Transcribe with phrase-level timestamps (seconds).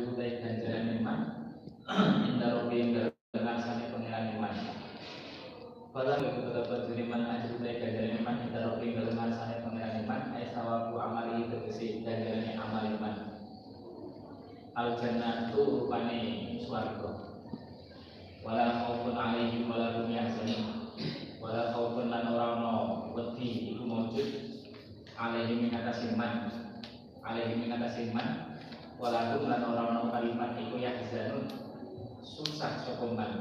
[0.00, 1.20] ajru baik ganjaran iman.
[2.24, 4.54] Inda robi yang dalam ngarsane pengiran iman.
[5.92, 10.20] Kalau itu tetap man ajru baik ganjaran iman inda robi yang dalam ngarsane pengiran iman.
[10.32, 13.14] Ay sawabu amali tegesi ganjaran amal iman.
[14.72, 16.20] Al jannah itu rupane
[16.64, 17.10] swarga
[18.40, 20.96] wala khaufun alaihim wala hum yahzanun.
[21.44, 22.72] Wala khaufun lan ora ono
[23.12, 24.28] wedi iku maujud
[25.20, 26.48] alaihim min atas iman.
[27.20, 27.76] Alaihim min
[29.00, 31.48] atas iman wala hum lan ora ono kalimat iku yahzanun
[32.20, 33.32] susah sapa man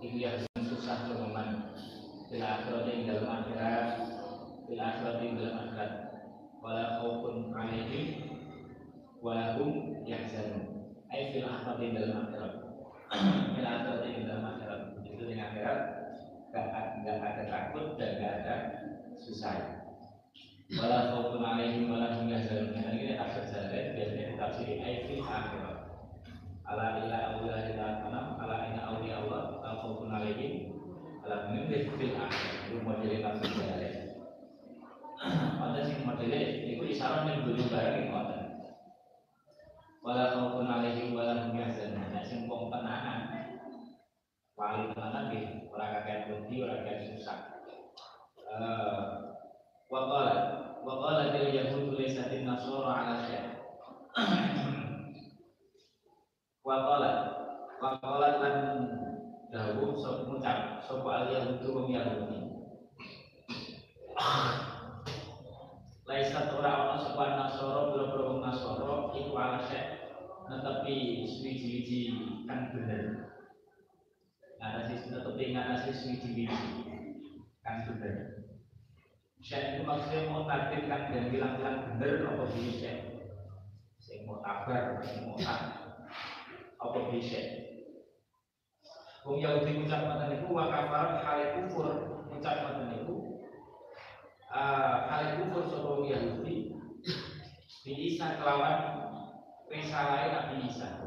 [0.00, 1.76] iku yahzanun susah sapa man
[2.32, 3.88] bil akhirat ing dalam akhirat
[4.64, 5.92] bil akhirat ing dalam akhirat.
[6.62, 8.38] Wala khaufun alaihim
[9.20, 9.72] hum
[10.08, 12.54] yahzanun ay fil akhirat ing dalam akhirat.
[13.52, 14.80] Fil akhirat ing dalam akhirat.
[15.04, 15.80] Itu di akhirat
[16.52, 18.56] gak ada takut dan gak ada
[19.20, 19.81] susah
[20.72, 22.72] wala khaufun alaihim wala hum yahzanun.
[22.72, 25.84] Nah, ini tafsir saya biasanya ditafsiri ay fil akhirat
[26.64, 30.72] ala ila awliya ila tanam ala ina awliya Allah al khaufun alaihim
[31.28, 33.90] ala min fil akhirat itu model tafsir saya
[35.62, 38.42] ada sing model itu isyarat yang dulu bareng ngoten
[40.00, 42.08] wala khaufun alaihim wala hum yahzanun.
[42.16, 43.28] Nek sing wong tenanan
[44.56, 47.60] wali tenanan nggih ora kakek wedi ora kakek susah.
[48.48, 49.31] Eh
[49.92, 50.36] wa qala
[50.80, 53.60] wa qala dil yahud laysat nasara ala syai.
[56.64, 57.12] Wa qala
[57.76, 58.56] wa qala lan
[59.52, 62.40] dawuh sop ngucap sapa al yahudu wong yahudi.
[66.08, 70.08] Laisat ora ana sapa nasara boro-boro wong nasara iku ala syai.
[70.48, 72.00] Netepi suwi-wiji
[72.48, 73.28] kan bener.
[74.56, 76.48] Ngatasi netepi ngatasi suwi-wiji
[77.60, 78.41] kan bener
[79.42, 82.94] Syekh itu maksudnya mau takdirkan dan bilang-bilang bener apa bisa
[83.98, 85.82] Sing mau tabar, sing mau tak
[86.78, 87.42] apa bisa
[89.22, 91.86] Wong Yahudi ucap ngoten niku wa kafar hal kufur
[92.26, 93.38] ucap ngoten niku
[94.50, 96.74] hal kufur wong Yahudi
[97.82, 99.10] di Isa kelawan
[99.70, 100.98] risalahe Nabi Isa.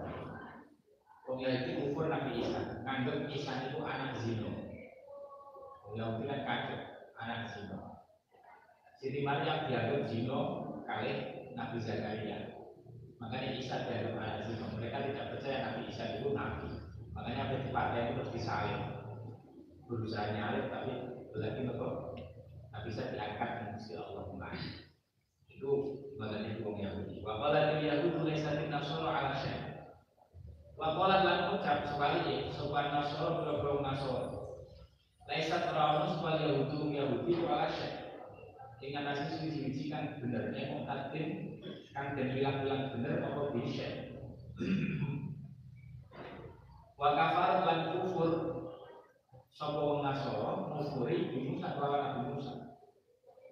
[1.28, 4.52] Wong Yahudi kufur Nabi Isa, nganggep Isa itu anak zina.
[5.84, 6.82] Wong Yahudi kan kaget
[7.20, 7.95] anak zina.
[8.96, 10.40] Siti Maryam dianggap zina
[10.88, 11.12] kali
[11.52, 12.56] Nabi Zakaria.
[13.20, 14.66] Makanya Isa dianggap anak zina.
[14.72, 16.70] Mereka tidak percaya Nabi Isa itu nabi.
[17.12, 18.82] Makanya apa dipakai itu terus disalib.
[19.86, 20.94] Berusaha nyalip tapi
[21.36, 22.16] lagi nopo
[22.72, 24.64] Nabi Isa diangkat Gusti Allah kembali.
[25.52, 25.72] Itu
[26.16, 27.20] makanya wong Yahudi.
[27.20, 29.92] Wa qala al yahudu laysa tin nasara ala syai.
[30.80, 34.32] Wa qala lan ucap sebalik sopan nasara boro nasara.
[35.28, 38.05] Laysa ora ono sopan Yahudu Yahudi ala.
[38.86, 41.58] Dengan nasi suci-suci kan benernya mau takdim
[41.90, 44.14] kan dan bilang-bilang bener apa bisa.
[46.94, 48.32] Wa kafar lan kufur
[49.50, 52.78] sapa wong Nasara ngufuri bi Musa lawan Nabi Musa.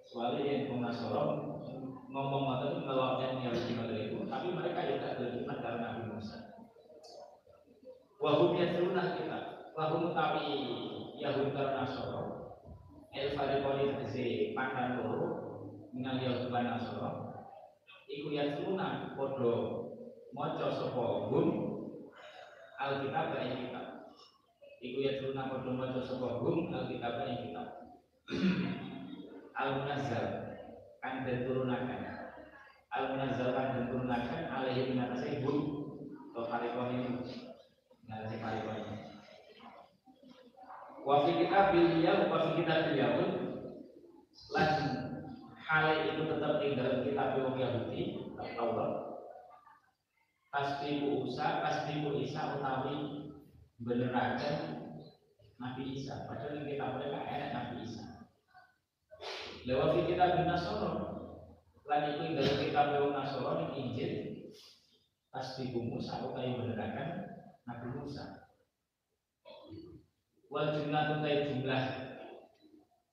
[0.06, 1.34] Soalnya yang wong Nasara
[2.14, 6.38] ngomong ngoten ngeloknya Yahudi ngoten itu, tapi mereka tidak beriman karena Nabi Musa.
[8.22, 9.38] Wahum yatruna kita,
[9.74, 10.46] wahum tapi
[11.18, 12.33] Yahudi karena Nasara.
[13.14, 15.30] El Farikoni tegese pakan loro
[15.94, 17.10] minal Yahudi lan Nasara.
[18.10, 19.54] Iku yatruna padha
[20.34, 21.48] maca sapa hum
[22.74, 23.86] Alkitab ing kitab.
[24.82, 27.68] Iku yatruna padha maca sapa hum Alkitab ing kitab.
[29.62, 30.26] Al-Munazzal
[31.04, 32.00] kan dan turunakan
[32.88, 35.58] al-munazzal kan dan turunakan alaihi minatasi hum
[36.32, 37.20] atau farikon ini
[38.08, 39.03] minatasi farikon ini
[41.04, 43.20] wafi kita beliau wafi kita beliau
[44.56, 44.72] lan
[45.60, 48.02] hal itu tetap tinggal kita wong Yahudi
[48.56, 49.04] Taurat
[51.34, 53.26] Isa pasti bu Isa utawi
[53.82, 54.86] benerakan
[55.58, 56.30] Nabi Isa.
[56.30, 58.30] Padahal kita mereka enak Nabi Isa.
[59.66, 60.92] Lewat kita bin Nasoro.
[61.90, 64.12] Lan iku dalam kitab wong Nasoro di Injil
[65.34, 67.34] pasti bu Musa utawi benerakan
[67.66, 68.43] Nabi Musa
[70.54, 71.82] wal jumlah tutai jumlah.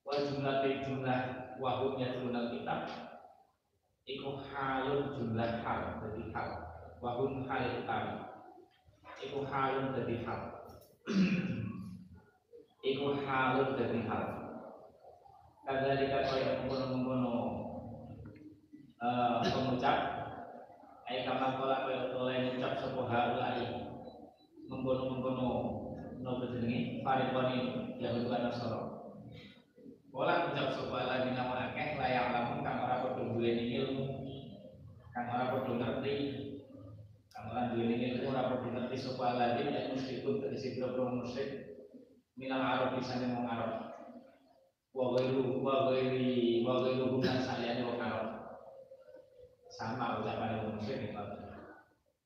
[0.06, 1.20] Wal jumlah tutai jumlah
[1.58, 2.86] wahumnya jumlah kitab.
[4.06, 6.48] Iku halun jumlah hal jadi hal.
[7.02, 8.32] Wahum hal utami
[9.22, 10.40] iku halun jadi hal.
[12.82, 14.24] Iku halun jadi hal.
[15.62, 17.34] Kadzalika kaya mengkono-mengkono
[19.46, 19.98] pengucap.
[21.06, 22.10] Ay kama kala kaya
[22.50, 23.62] ngucap sapa haulai
[24.66, 25.11] mengkono-mengkono nopo
[26.52, 27.58] jenenge farikoni
[27.96, 28.80] Yahudi lan Nasara.
[30.12, 34.04] Kala ngucap sapa lagi nama akeh layak lamun kang ora padha duweni ilmu,
[35.08, 36.14] kang ora padha ngerti,
[37.32, 41.72] kang ora duwe ilmu ora padha ngerti sapa ladin ya musyrikun tegese boro musyrik
[42.36, 43.72] minal arab bisa wong Arab
[44.92, 48.26] wa ghairu wa ghairi wa ghairu bukan saliyane wong Arab
[49.72, 51.41] sama ucapan musyrik itu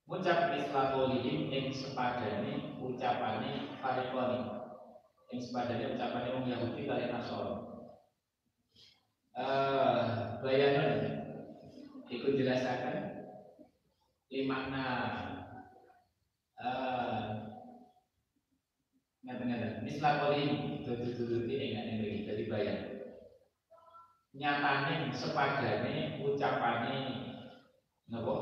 [0.07, 4.39] Ucap misla qawlihim ing sepadane ucapane fariqoni
[5.35, 7.59] ing sepadane ucapane wong Yahudi kalian Nasara
[9.35, 10.07] eh
[10.39, 11.03] bayangan.
[12.07, 12.97] Ikut jelasakan
[14.31, 14.87] limakna.
[16.55, 17.23] Eh
[19.27, 19.83] ngeten-ngeten.
[19.83, 22.83] Misla qawlihim dudu-dudu ini enggak ning jadi bayang
[24.39, 26.97] nyatane sepadane ucapane
[28.07, 28.35] napa?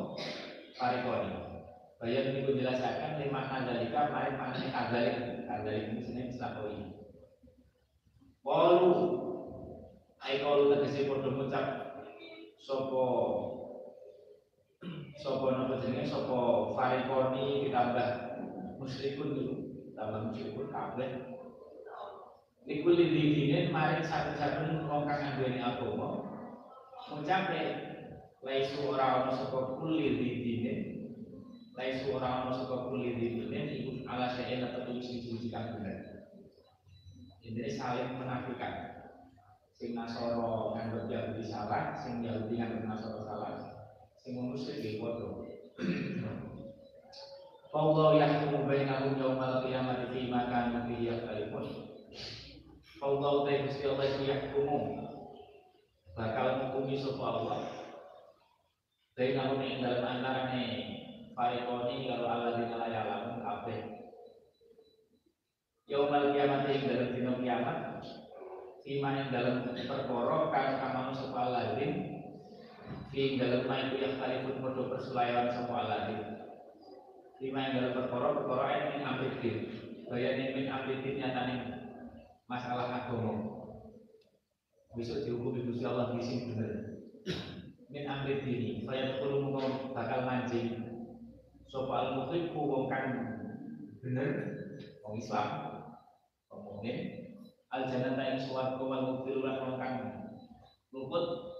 [0.75, 1.44] Fariqoni
[2.05, 5.17] Bayar itu jelaskan lima kadalika mari maknanya kadalik
[5.49, 7.01] kadalik ini sini misakoi.
[8.45, 8.93] Walu.
[10.21, 11.67] Ai kalu tegese padha ngucap.
[12.61, 13.05] Sapa
[15.17, 16.05] sapa napa jenenge?
[16.05, 18.09] Sapa farikoni ditambah
[18.77, 19.55] musyrikun dulu.
[19.97, 21.09] Tambah musyrikun kabeh.
[22.69, 26.21] Likul lidine mari satu-satu wong kang nduweni agama
[27.09, 27.61] ngucape
[28.45, 30.94] laisu ora ono sapa kulli lidine
[31.75, 36.23] laisu ora ono saka kuli dibinen iku ala syai'in atau suci-suci kang bener.
[37.45, 38.95] Ini saling menafikan.
[39.75, 43.59] Sing Nasoro nganggep Yahudi salah, sing Yahudi nganggep Nasoro salah,
[44.23, 45.29] sing musyrik iki padha.
[47.75, 51.91] Allah yahkumu bainahum yaumal qiyamati fi ma kanu fihi yakhtalifun.
[53.03, 54.79] Allah ta Gusti Allah yahkumu
[56.15, 57.61] bakal ngukumi sapa Allah.
[59.19, 60.67] Bainahum ing dalem antarane
[61.35, 63.95] Farikoni kalau Allah di la ya'lamun kabeh.
[65.85, 68.01] Yaumal kiamat ing dalam dino kiamat
[68.81, 72.25] Fima yang dalam perkara kan kamanu sapa aladin
[73.13, 76.41] Fi dalam ma iku yang kalipun podo persulayan sapa aladin
[77.37, 79.57] Fima yang dalam perkara perkara yang min amridin
[80.09, 81.61] Bayanin min amridin nyatanin
[82.49, 83.41] masalah agama.
[84.93, 86.73] Besok dihukumi Gusti Allah di sini bener.
[87.89, 89.53] Min amridini Fayat kulu
[89.93, 90.94] bakal mancing
[91.75, 93.11] Soal mukhibku wong kang
[93.99, 94.31] bener
[95.03, 95.49] wong Islam.
[96.47, 96.99] Wong mukmin
[97.75, 99.95] al jannata ing swarga wal muktir lan wong kang
[100.95, 101.51] luput.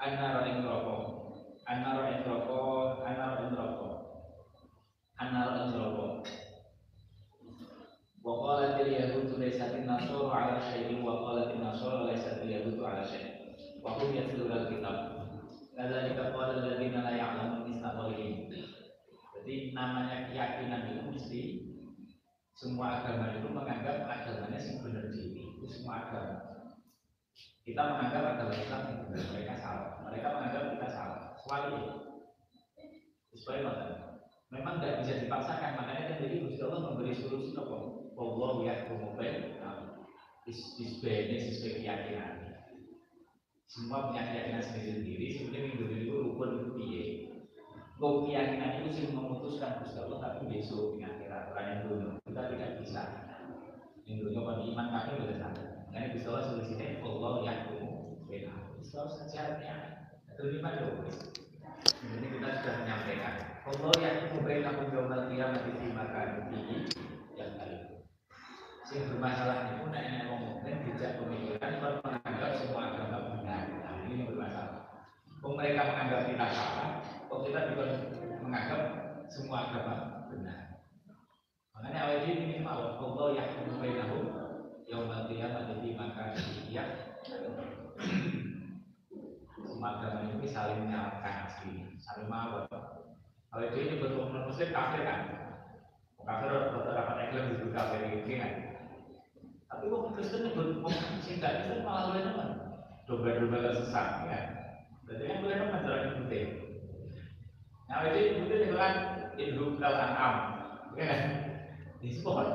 [0.00, 0.96] Anar ing neraka.
[1.68, 2.60] Anar ing neraka
[3.04, 3.90] anar ing neraka.
[5.20, 6.06] Anar ing neraka.
[8.24, 12.48] Wa qalat al yahud laysat an nasara ala syai'in wa qalat an nasara laysat al
[12.48, 14.96] yahud ala syai'in wa hum yatluna al kitab
[15.76, 18.52] kadzalika qala alladziina la ya'lamun misla qawlihim
[19.40, 21.40] jadi namanya keyakinan itu mesti
[22.60, 26.36] semua agama itu menganggap agamanya sing benar diri itu semua agama.
[27.64, 29.90] Kita menganggap agama Islam yang benar, mereka salah.
[30.04, 31.20] Mereka menganggap kita salah.
[31.40, 31.62] Soal
[33.32, 33.84] Supaya apa?
[34.52, 37.76] Memang tidak bisa dipaksakan, makanya kan jadi Gusti Allah memberi solusi apa?
[38.20, 39.36] Allah ya kemudian
[40.44, 42.60] disbene sesuai keyakinan.
[43.70, 47.29] Semua punya keyakinan sendiri-sendiri, sebenarnya minggu itu rukun itu
[48.00, 52.48] Kau keyakinan itu sih memutuskan Gusti Allah tapi besok di akhirat orang yang dulu kita
[52.48, 53.02] tidak bisa.
[54.08, 55.68] Yang dulu kalau iman kami sudah sadar.
[55.92, 57.60] Karena Gusti Allah solusinya Allah yang
[58.24, 58.56] beda.
[58.80, 59.74] Gusti Allah sejarahnya
[60.32, 61.04] itu lima dulu.
[62.00, 63.34] Ini kita sudah menyampaikan.
[63.68, 66.78] Allah yang beda pun jauh dia mati di makan tinggi
[67.36, 68.00] yang kali.
[68.88, 73.68] Sing bermasalah itu naik naik mungkin tidak pemikiran kalau menganggap semua agama benar.
[73.84, 74.88] Nah, ini bermasalah.
[75.44, 76.99] Mereka menganggap kita salah,
[77.30, 77.84] kok kita juga
[78.42, 78.82] menganggap
[79.30, 79.94] semua agama
[80.26, 80.82] benar.
[81.78, 84.18] Makanya awal ini mau Allah yang membainahu
[84.90, 86.34] yang qiyamah jadi maka
[86.66, 86.84] dia
[89.62, 92.66] semua agama ini saling menyalahkan asli, saling mau.
[93.50, 95.20] Kalau ini non muslim kafir kan?
[96.26, 98.52] Kafir dapat eklam itu kafir ini kan?
[99.70, 100.82] Tapi kok Kristen itu
[101.22, 102.48] sing gak Kristen malah boleh teman.
[103.06, 104.44] Domba-domba sesat kan?
[105.06, 106.69] Jadi yang boleh teman jalan penting.
[107.90, 108.94] Nah, itu kemudian kan
[109.34, 110.34] induk dalam am,
[110.94, 111.22] ya kan?
[111.98, 112.54] Di sport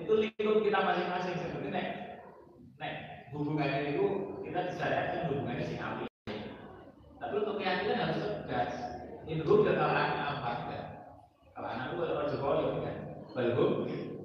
[0.00, 1.88] itu lingkup kita masing-masing seperti nek,
[2.80, 4.04] nek hubungannya itu
[4.40, 6.08] kita disadari hubungannya sih api.
[7.20, 8.72] Tapi untuk keyakinan harus tegas.
[9.28, 10.84] Induk dan kalau anak apa kan?
[11.52, 12.96] Kalau anak itu kalau Jokowi kan,
[13.36, 13.72] balhum,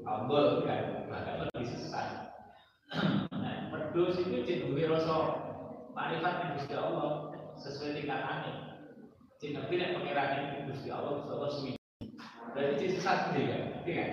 [0.07, 2.31] ambol kan, bahkan lebih sesat.
[3.35, 5.15] Nah, pedus itu cenderung rasa
[5.91, 8.68] marifat yang Allah sesuai tingkatannya.
[9.39, 11.71] Cina kuwi nek ini Gusti Allah Gusti Allah suwi.
[11.71, 13.61] Nah, Dari sisi sesat dhewe kan.
[13.71, 14.09] Ngerti kan?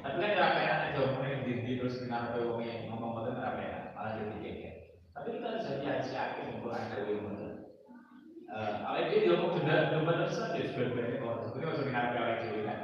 [0.00, 3.52] Tapi kan ora kaya nek jowo ning dindi terus kenapa wong yang ngomong ngoten ora
[3.52, 3.92] kaya.
[3.92, 4.72] Malah jadi kaya.
[5.12, 9.52] Tapi kita harus jadi hati-hati ngumpul ada wong eh, Awalnya dia awake mau yo mung
[9.60, 10.56] bener dia sesat kan?
[10.56, 11.36] nah, ya sebenarnya kok.
[11.52, 12.78] Kuwi ojo kenapa awake dhewe kan.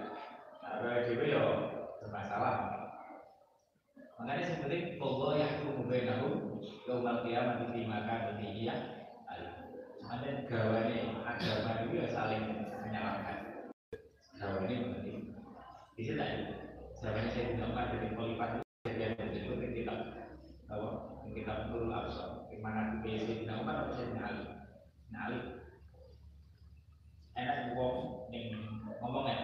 [0.60, 1.44] Awake dhewe yo
[2.04, 2.56] bermasalah.
[4.20, 6.28] Makanya sebenarnya Allah yang hukum bainahu
[6.84, 8.68] yaumal qiyamah bima kanu fihi
[10.10, 10.18] iya.
[10.18, 12.44] Ada gawane agama itu ya saling
[12.82, 13.38] menyalahkan.
[14.34, 15.12] Gawane berarti
[15.94, 16.18] di situ
[17.00, 18.48] Zaman saya tidak dari Khalifah
[18.84, 19.94] kejadian itu kita
[20.68, 24.44] bahwa kita perlu absor di mana di Sayyidina Umar atau Sayyidina Ali.
[25.14, 25.38] Nah Ali
[27.38, 27.72] enak
[28.34, 28.52] yang
[29.00, 29.38] ngomong ya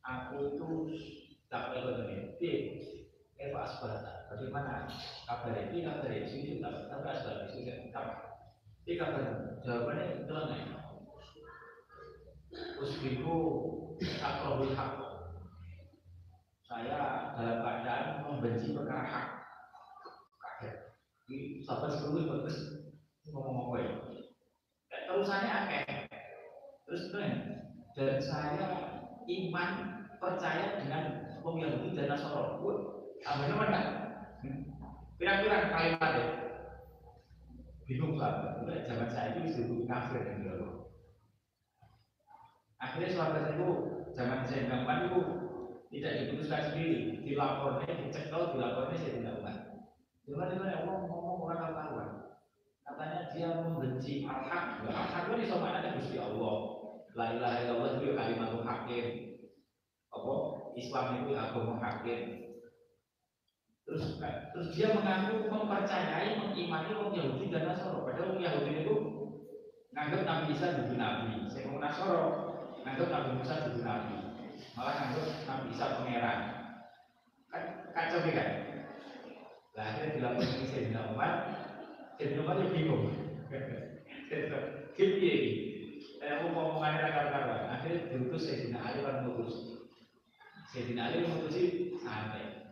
[0.00, 0.70] aku itu
[1.52, 2.32] tak perlu ini
[3.36, 4.88] Eva Asbata bagaimana
[5.28, 7.44] kabar ini kabar ini tak tapi Asbata
[7.92, 8.25] tak
[8.86, 10.62] ini kabar jawabannya itu nih
[12.78, 13.36] Usbiku
[14.22, 14.94] akrobul hak.
[16.64, 19.26] Saya dalam keadaan membenci perkara hak.
[20.40, 20.76] Kaget.
[21.26, 22.56] Ini sahabat sebelumnya bagus.
[23.26, 23.92] Ngomong apa ya?
[25.10, 25.84] Terusannya akeh.
[26.86, 27.32] Terus kan
[27.98, 28.66] dan saya
[29.26, 29.70] iman
[30.22, 32.62] percaya dengan Wong Yahudi dan Nasoro.
[33.26, 33.80] Amin mana?
[35.18, 36.45] Kira-kira kalimat ya.
[37.86, 38.66] Bingung banget.
[38.66, 40.90] Udah zaman saya itu disebut kafir yang dulu.
[42.82, 43.68] Akhirnya sahabat itu
[44.12, 45.20] zaman saya gampang itu
[45.94, 49.56] tidak diputuskan sendiri, dilapornya, dicekel, dilapornya saya tidak umat.
[50.26, 52.10] Cuma itu yang ngomong orang kawan.
[52.82, 54.82] Katanya dia membenci al-haq.
[54.82, 56.56] Al-haq itu sama ada Gusti Allah.
[57.16, 59.06] La ilaha illallah itu kalimat hakim.
[60.10, 60.34] Apa?
[60.74, 62.45] Islam itu agama hakim.
[63.86, 64.18] Terus
[64.50, 68.02] terus dia mengaku mempercayai, mengimani orang Yahudi dan Nasoro.
[68.02, 68.94] Padahal orang Yahudi itu
[69.94, 71.46] nganggap Nabi Isa jadi Nabi.
[71.46, 72.24] Saya mau Nasoro
[72.82, 74.14] nganggap Nabi Musa jadi Nabi.
[74.74, 76.40] Malah nganggap Nabi Isa pangeran.
[77.46, 77.62] Kan
[77.94, 78.50] kacau kan?
[79.76, 81.32] Nah, akhirnya dilakukan ini Sayyidina Umar.
[82.18, 83.04] Sayyidina Umar ya bingung.
[84.26, 84.58] Gimana
[84.98, 85.34] ini?
[86.16, 87.60] Eh, aku ngomongannya rakar-rakar.
[87.70, 89.78] Akhirnya diutus Sayyidina Ali kan mutus.
[90.74, 91.22] Sayyidina Ali
[92.02, 92.65] santai.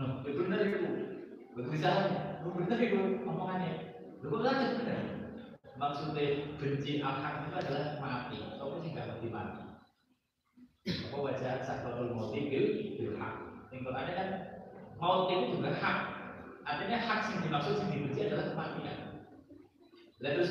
[0.00, 0.78] Loh, ya benar itu.
[1.76, 2.40] Salah.
[2.40, 3.72] Lu benar itu omongannya.
[4.24, 5.00] Lu kok benar benar.
[5.76, 6.24] Maksudnya
[6.56, 8.38] benci akan itu adalah mati.
[8.56, 9.64] Kamu sih nggak ngerti mati.
[10.82, 13.34] Apa wajah sakratul mauti bil bil hak.
[13.70, 14.28] Yang ada kan
[14.96, 15.98] maut itu juga hak.
[16.62, 18.98] Artinya hak yang dimaksud yang dibenci adalah kematian.
[20.22, 20.42] Lalu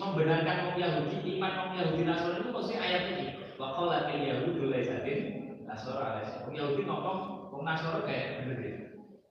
[0.00, 3.26] membenarkan orang Yahudi, iman orang Yahudi Nasrani itu maksudnya ayat ini.
[3.60, 5.20] Wa qala al yahudu laisatin
[5.68, 8.87] Nasoro alias Wong Yahudi ngomong Wong Nasoro kayak bener ya.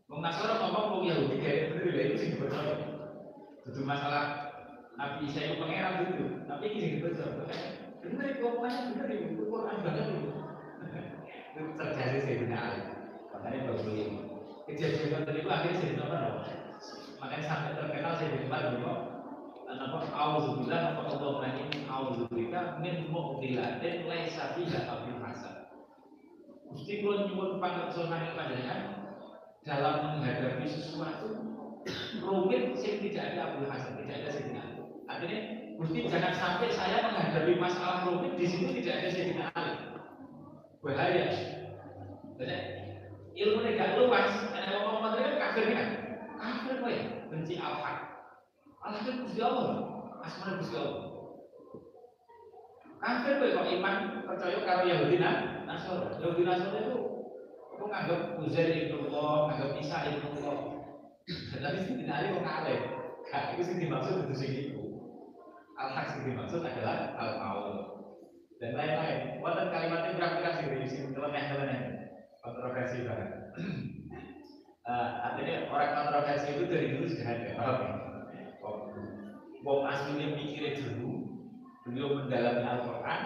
[0.07, 2.75] Wong Nasoro ngomong Wong Yahudi kayak bener ya itu sih dipercaya.
[3.67, 4.55] Itu masalah
[4.95, 7.43] Nabi Isa itu pangeran gitu, tapi ini sih dipercaya.
[7.99, 10.29] Bener itu omongannya bener itu Quran banget itu.
[11.51, 12.71] Itu terjadi saya benar.
[13.35, 14.05] Makanya bagus ini.
[14.67, 16.41] Kejadian tadi itu akhirnya benar apa?
[17.19, 18.93] Makanya sampai terkenal saya benar gitu.
[19.67, 25.67] Kenapa auzubillah apa Allah menangin auzubika min mu'dilatin laisa fiha abil hasan
[26.71, 29.06] Gusti kula nyuwun pangertosan panjenengan
[29.67, 31.43] dalam menghadapi sesuatu
[32.24, 34.81] rumit sing tidak ada Abu Hasan, tidak ada Sayyidina Ali.
[35.12, 35.39] Artinya
[35.77, 39.75] Gusti jangan sampai saya menghadapi masalah rumit di situ tidak ada Sayyidina Ali.
[40.79, 41.25] Bahaya.
[42.39, 42.57] Jadi
[43.36, 45.88] ilmu tidak luas, karena ngomong materi kan kafir kan?
[46.38, 47.97] Kafir kok ya, benci al-haq.
[48.88, 49.67] Itu Gusti Allah,
[50.24, 51.05] asmane Gusti Allah.
[53.03, 53.95] Kafir kok iman
[54.31, 56.15] percaya karo Yahudi Nasor.
[56.24, 56.95] Yahudi Nasor itu
[57.77, 60.57] aku nganggap Uzair ibnu Allah, nganggap Isa ibnu Allah.
[61.62, 62.79] Tapi tidak ada kok kalih.
[63.29, 64.81] Gak itu sih dimaksud itu sih itu.
[65.77, 68.01] Al-haq sih dimaksud adalah al-maul
[68.57, 69.38] dan lain-lain.
[69.46, 71.81] Wonten kalimatnya kira-kira sih di sini teleneh-teleneh
[72.41, 73.29] kontroversi banget.
[74.81, 77.50] Uh, artinya orang kontroversi itu dari dulu sudah ada.
[77.62, 78.89] Oh,
[79.62, 81.27] Wong aslinya mikirnya dulu,
[81.84, 83.22] beliau mendalami Al-Quran,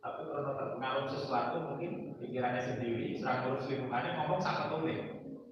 [0.00, 5.00] tapi kalau terpengaruh sesuatu mungkin pikirannya sendiri, serang urus lingkungannya ngomong sama tulis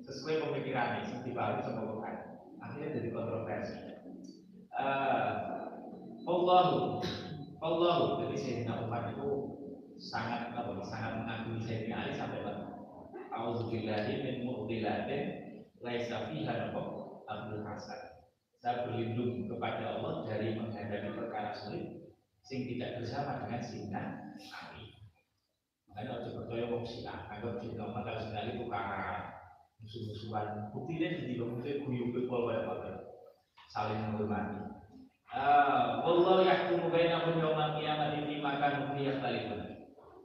[0.09, 2.17] sesuai pemikirannya, sih dibalik sama Quran.
[2.65, 3.77] Akhirnya jadi kontroversi.
[6.29, 7.05] Allahu,
[7.61, 9.31] Allahu, jadi Sayyidina Umar itu
[10.01, 12.53] sangat apa, sangat mengagumi Sayyidina Ali sampai apa?
[13.29, 15.23] Auzubillahi min mu'dilatin
[15.85, 16.73] laisa fiha
[17.29, 18.01] Abdul Hasan.
[18.59, 22.08] Saya berlindung kepada Allah dari menghadapi perkara sulit
[22.45, 24.03] sing tidak bersama dengan Sina
[24.39, 24.95] Ali.
[25.89, 29.35] Makanya waktu percaya wong Sina, anggap Sina Umar kalau Sina Ali itu karena
[29.83, 30.71] musuh-musuhan.
[30.75, 32.91] Buktinya di dalam itu guyub kepol pada pada
[33.71, 34.69] saling menghormati.
[35.29, 39.61] Allah yahkumu bainakum yawmal qiyamati fima kanu fihi yakhtalifun.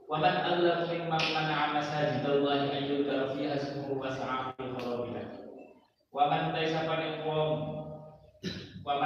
[0.04, 5.22] Wa man adlamu mimman mana'a masajidallahi an yudhkara fiha ismuhu wa sa'a fi kharabiha.
[6.08, 7.50] Wa man taisapane wong
[8.84, 9.00] wa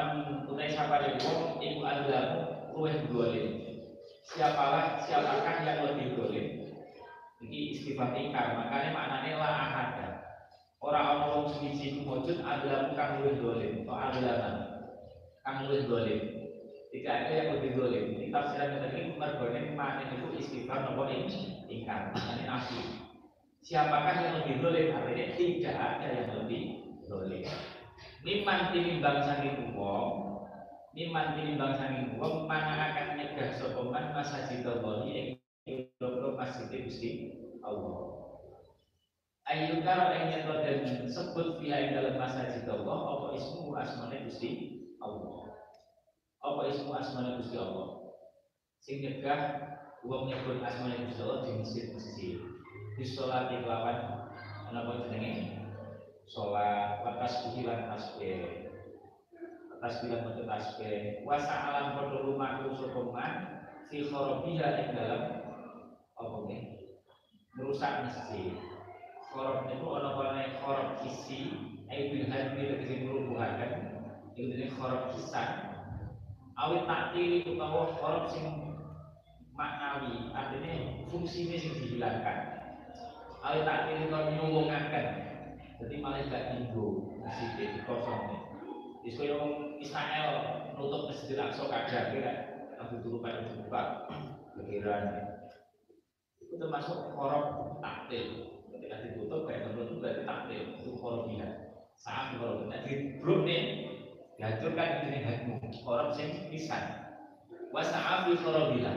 [0.46, 3.48] utai sapane wong iku adlamu luwih dolim.
[4.22, 6.46] Siapalah siapakah yang lebih dolim
[7.38, 10.08] Iki istifat ingkar, makanya maknanya la ahada.
[10.78, 14.54] Orang orang wong suci iku wujud adalah kang luwih dolim, atau adalah
[15.46, 16.18] kang luwih dolim.
[16.90, 18.04] Tidak ada yang lebih dolim.
[18.18, 21.06] Ini tafsiran yang tadi mergone maknanya itu istifat nopo
[21.70, 22.80] ingkar, maknanya nafi.
[23.62, 24.86] Siapakah yang lebih dolim?
[24.98, 26.62] Artinya tidak ada yang lebih
[27.06, 27.46] dolim.
[28.26, 30.27] Niman tinimbang sanging wong,
[30.98, 35.38] niman tinimbang sanging wong mana akan nyegah sapa man masajidallah ing
[36.34, 37.10] masjid Gusti
[37.62, 38.18] Allah.
[39.46, 44.50] Ayu karo ing nyeto dan sebut ing dalam masjid Allah apa ismu asmane Gusti
[44.98, 45.54] Allah.
[46.42, 48.18] Apa ismu asmane Gusti Allah.
[48.82, 49.40] Sing nyegah
[50.02, 52.36] wong nyebut asmane Gusti Allah di masjid-masjid.
[52.98, 54.26] Di sholat di lawan
[54.74, 55.62] apa jenenge?
[56.26, 58.57] Sholat lepas buhi lan tasbih.
[59.78, 61.22] Tasbih maca tasbih.
[61.22, 63.32] Wa sa'alam padha lumaku sapa man
[63.86, 65.22] fi kharabiha ing dalam
[66.18, 66.38] apa
[67.54, 68.54] merusak masjid
[69.28, 71.52] Korok itu ada warna korok kisi,
[71.92, 73.72] ayo bilhan bila kisi merubuhakan,
[74.32, 75.68] itu jadi korok kisan.
[76.56, 78.48] Awit taktil itu tahu korok sing
[79.52, 80.72] maknawi, artinya
[81.12, 82.38] fungsinya sing dihilangkan.
[83.44, 85.06] Awit taktil itu nyuwungakan,
[85.76, 88.37] jadi malah gak tinggu masjid di kosong.
[89.06, 89.44] Isko yang
[89.78, 90.30] Israel
[90.74, 92.32] nutup masjid Aqsa kadang kira,
[92.82, 94.06] aku dulu pada dibuka,
[94.58, 95.04] pikiran.
[96.42, 98.58] Itu termasuk korok taktil.
[98.74, 101.48] Ketika ditutup kayak menurut berarti takdir itu korobiha
[101.98, 103.90] saat nah, di grup nih
[104.38, 105.54] dihancurkan ini hatimu
[105.86, 107.10] orang sing pisan.
[107.74, 108.92] Wasa'afi korobiha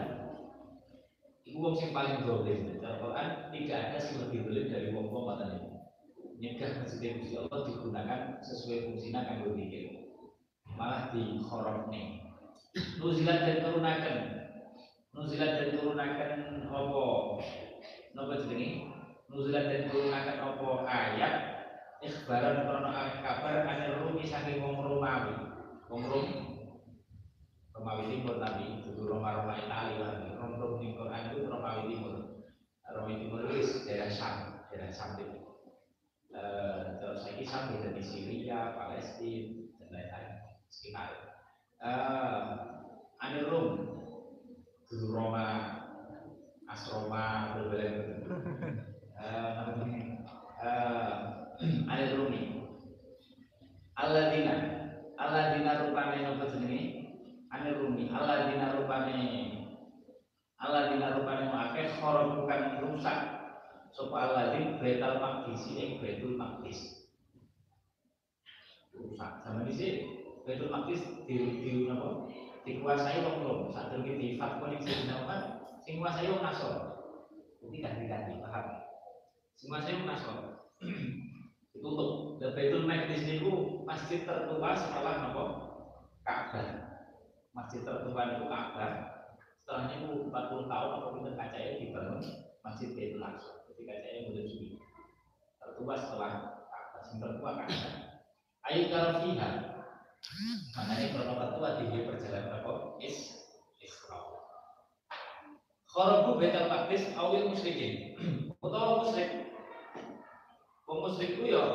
[1.46, 2.78] itu wong sing paling dolim.
[2.80, 5.71] Dalam Quran tidak ada yang lebih dolim dari wong wong ini
[6.42, 10.10] nyegah Gusti Allah digunakan sesuai fungsinya kan berpikir
[10.66, 12.22] malah di khorok nih
[12.98, 14.18] nuzilat dan turunakan.
[15.12, 16.32] Nuzilat dan turunakan
[16.72, 17.06] apa?
[18.16, 18.88] Nopo jenenge?
[19.28, 21.36] Nuzulan dan turunakan opo ayat.
[22.02, 22.90] Ikhbaran krono
[23.22, 25.36] kabar anil rumi saking wong Romawi.
[25.86, 26.28] Wong Rum
[27.76, 32.16] Romawi Timur nabi itu Roma Roma Italia lagi Rom Rom di Quran itu Romawi Timur.
[32.90, 35.41] Romawi Timur itu daerah Sam daerah Sam itu
[36.36, 40.36] uh, terus lagi Sam bisa di Syria Palestina dan lain-lain
[40.72, 41.10] sekitar.
[41.82, 42.44] Uh,
[43.18, 43.68] anil Rum
[44.92, 45.48] dulu Roma
[46.68, 48.28] Asroma berbagai
[51.92, 52.64] ada rumi
[53.98, 54.56] Aladina
[55.20, 56.84] Aladina rupane nopo jenenge?
[57.54, 59.20] Ane rumi Aladina rupane
[60.62, 63.41] Aladina rupane akeh bukan rusak
[63.92, 67.12] sapa aladin betal maqdis ing betul maqdis
[68.96, 69.32] rusak.
[69.44, 69.92] Sama di sini
[70.48, 72.32] betul maqdis di di napa
[72.64, 73.60] dikuasai wong rom.
[73.76, 75.12] Sadurunge di ning sing
[75.82, 76.92] sing kuasai wong nasor
[77.62, 78.66] jadi ganti-ganti paham?
[79.54, 80.66] Semua saya masuk
[81.78, 82.42] ditutup.
[82.42, 85.44] Dan Baitul Maqdis niku masjid tertua setelah nopo
[86.26, 86.98] Ka'bah.
[87.54, 88.94] Masjid tertua itu Ka'bah.
[89.62, 92.20] Setelahnya itu 40 tahun apa pinter kacanya dibangun
[92.66, 94.70] masjid Baitul Aqsa jadi kacanya mulai suwi
[95.58, 96.32] tertua setelah
[97.02, 97.52] sing tertua
[98.70, 99.50] ayo kalau fiha.
[100.78, 102.72] Makanya kalau tertua di perjalanan apa?
[103.02, 103.18] Is
[103.82, 104.22] Isra
[105.90, 108.14] Kharabu Baitul Maqdis awil musyrikin.
[108.62, 109.50] Utawa musyrik.
[110.86, 111.66] Wong musyrik ku ya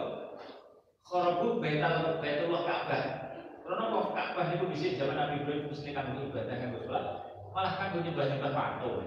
[1.06, 3.02] kharabu baitul baitullah Ka'bah.
[3.66, 7.04] Karena kok Ka'bah itu bisa zaman Nabi Ibrahim mesti kanggo ibadah kanggo sholat,
[7.50, 9.02] malah kanggo nyembah-nyembah patung.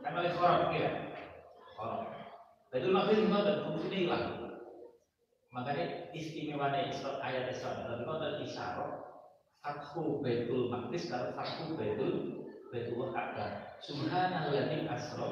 [0.00, 0.90] Kan malah kharab ya.
[1.76, 2.19] Kharab.
[2.70, 4.26] Baitul Maqdis ngoten fungsine hilang.
[5.50, 8.90] Makanya istimewa Isra ayat Isra tapi kalau isyarat
[9.58, 13.50] Fathu Baitul Maqdis kalau Fathu Baitul Baitullah Ka'bah.
[13.82, 15.26] Subhanalladzi asra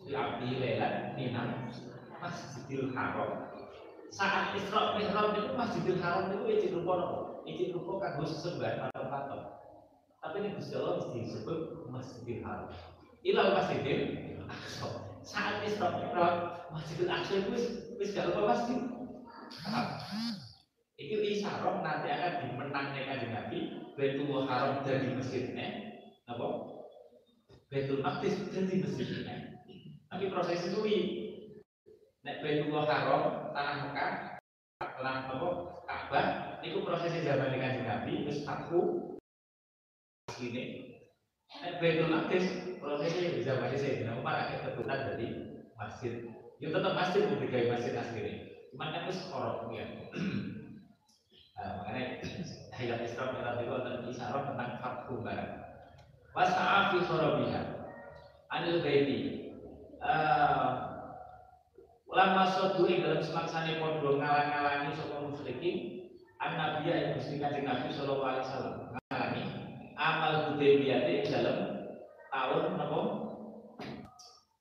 [0.00, 1.68] bi 'abdi lailan minal
[2.16, 3.52] Masjidil Haram.
[4.08, 7.20] Saat Isra Mi'raj itu Masjidil Haram itu izin rupa nopo?
[7.44, 9.42] Izin rupa kanggo sesembahan atau patok.
[10.24, 12.72] Tapi ini Gusti Allah disebut Masjidil Haram.
[13.20, 14.00] Ilal Masjidil
[14.48, 15.15] Aqsa.
[15.26, 17.66] Saat Isra Mi'raj Masjidil Aqsa itu wis
[17.98, 18.78] wis gak lupa masjid.
[20.96, 23.58] Itu isyarat nanti akan dimenangnya kanjeng Nabi
[23.98, 25.98] Baitul Haram dari masjidnya
[26.30, 26.46] apa?
[27.66, 29.36] Baitul Maqdis jadi masjidnya.
[30.06, 30.80] Tapi proses itu
[32.22, 33.22] Nek Baitullah Haram,
[33.54, 34.12] tanah Mekah,
[34.82, 35.48] tanah apa?
[35.86, 36.26] Ka'bah,
[36.58, 39.14] itu prosesnya zaman dengan Nabi, terus aku
[40.34, 40.98] sini.
[41.62, 42.10] Nek Baitul
[42.76, 45.28] Maqdis, prosesnya bisa zaman saya Umar akhirnya tertutup dari
[45.76, 46.12] masjid.
[46.60, 48.22] Ya tetap masjid berbagai masjid asli.
[48.72, 49.86] Cuman kan itu sekorok ya.
[51.56, 52.20] Nah, makanya
[52.76, 55.50] ayat Isra Mi'raj itu tentang isyarat tentang fathu barat.
[56.36, 57.62] Wasa'afi kharabiha
[58.52, 59.56] anil baiti
[60.04, 61.00] uh,
[62.12, 65.76] Lama sodu ing dalam semaksane podo ngalang-ngalangi sapa musyrikin
[66.36, 69.44] an nabiya yang Gusti Kanjeng Nabi sallallahu alaihi wasallam ngalangi
[69.96, 71.75] amal Hudaybiyah dalam
[72.36, 73.00] tahun napa?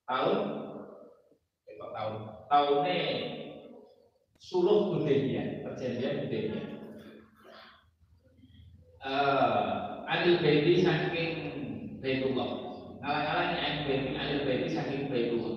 [0.08, 0.38] Tahun
[1.76, 2.16] kok tahun
[2.48, 3.00] tahunnya
[4.40, 6.64] suluh Hudaybiyah, perjanjian Hudaybiyah.
[9.06, 11.32] Uh, Anil Baiti saking
[12.00, 12.50] Baitullah.
[13.04, 15.56] Ngalang-ngalangi Anil Baiti Anil Baiti saking Baitullah.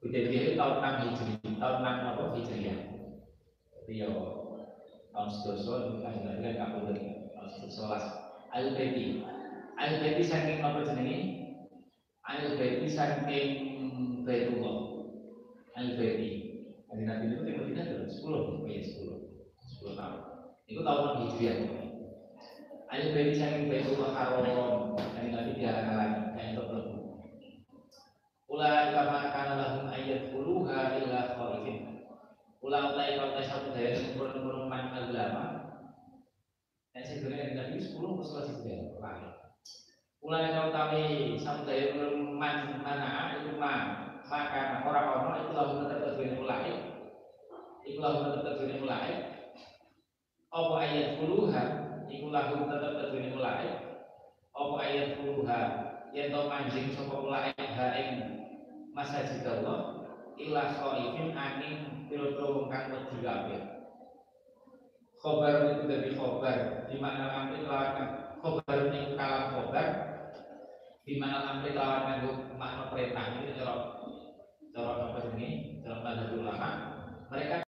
[0.00, 2.78] Hudaybiyah itu tahun 6 Hijri, tahun 6 apa Hijriah.
[3.76, 4.08] Jadi ya
[5.10, 6.14] tahun sedoso itu kan
[6.56, 6.96] kapundhut
[7.36, 7.84] tahun sedoso
[8.54, 9.20] Al Baiti.
[9.80, 11.18] Al Baiti saking apa jenenge?
[12.20, 13.48] Al Baiti saking
[14.28, 15.08] Baitullah.
[15.72, 16.30] Al Baiti.
[16.92, 19.24] Hari Nabi itu timur kita dalam 10, ya 10,
[19.80, 20.20] 10 tahun.
[20.68, 21.58] Itu tahun 6 Hijriah.
[22.92, 25.00] Al Baiti saking Baitullah Haram.
[25.00, 26.96] Hari Nabi lagi kayak untuk lebu.
[28.52, 32.04] Ulai kama kana lahum ayat puluha illa khalifin.
[32.60, 35.44] Ulah utai kau tes satu daya kurang man agama.
[36.92, 39.00] Dan sebenarnya Nabi sepuluh musuh juga
[40.20, 41.40] lahir.
[41.40, 46.38] Ulai kau daya kurang man mana itu man maka orang orang itu lalu tetap terjadi
[46.38, 46.70] mulai.
[47.82, 49.10] Itu lalu tetap terjadi mulai.
[50.50, 51.64] Apa ayat puluha
[52.06, 53.66] itu lalu tetap terjadi mulai.
[54.54, 55.60] Apa ayat puluha
[56.14, 58.10] yang tau manjing sapa mulai ha ing
[58.94, 61.76] masajid Allah ila khaifin angin
[62.10, 63.62] wong kang wedi kabeh.
[65.20, 67.62] Khobar itu dari khobar di mana amri
[68.40, 69.88] khobar ini kalam khobar
[71.04, 73.74] di mana amri lawan nganggo makna perintah ini cara
[74.72, 76.70] cara apa ini cara mazhab ulama
[77.28, 77.62] mereka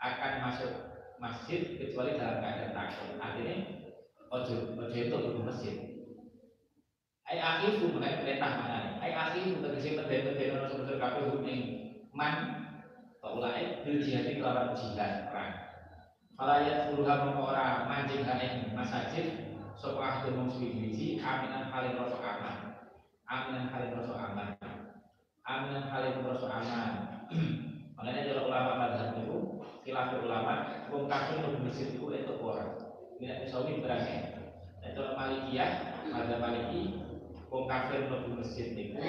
[0.00, 0.72] akan masuk
[1.16, 3.10] masjid kecuali dalam keadaan takut.
[3.16, 3.56] Artinya
[4.32, 5.76] ojo ojo itu di masjid.
[7.26, 11.60] Ai akhifu mengenai perintah mana ai akhifu tegese pendek-pendek ono sebetulnya kabeh hukum
[12.14, 12.34] man
[13.18, 15.54] taulai bil jihad kelawan jihad perang.
[16.36, 19.45] Falayat fuluha mengora mancing haing masajid
[19.76, 22.80] Sopa ahdu mungsuwi biji Aminan halim rosok aman.
[23.28, 24.56] Aminan halim rosok aman.
[25.44, 26.92] Aminan halim rosok aman.
[27.96, 29.36] Makanya kalau ulama madhab itu
[29.80, 30.54] Khilafah ulama
[30.92, 32.76] Wong kafir lebih masjid itu itu orang.
[33.16, 34.18] Ini misalnya berangnya
[34.84, 35.70] Itu Malikiyah
[36.12, 37.06] Madhab Maliki
[37.56, 39.00] wong kafir mlebu masjid niku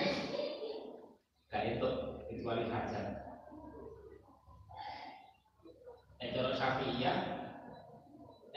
[1.48, 3.08] gak entuk kecuali hajat.
[6.18, 7.18] Nek cara Syafi'iyah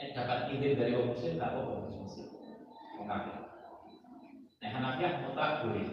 [0.01, 2.27] nek dapat izin dari wong muslim gak apa-apa masuk masjid.
[2.97, 3.37] Wong kafir.
[4.57, 5.87] Nek Hanafiyah mutlak boleh.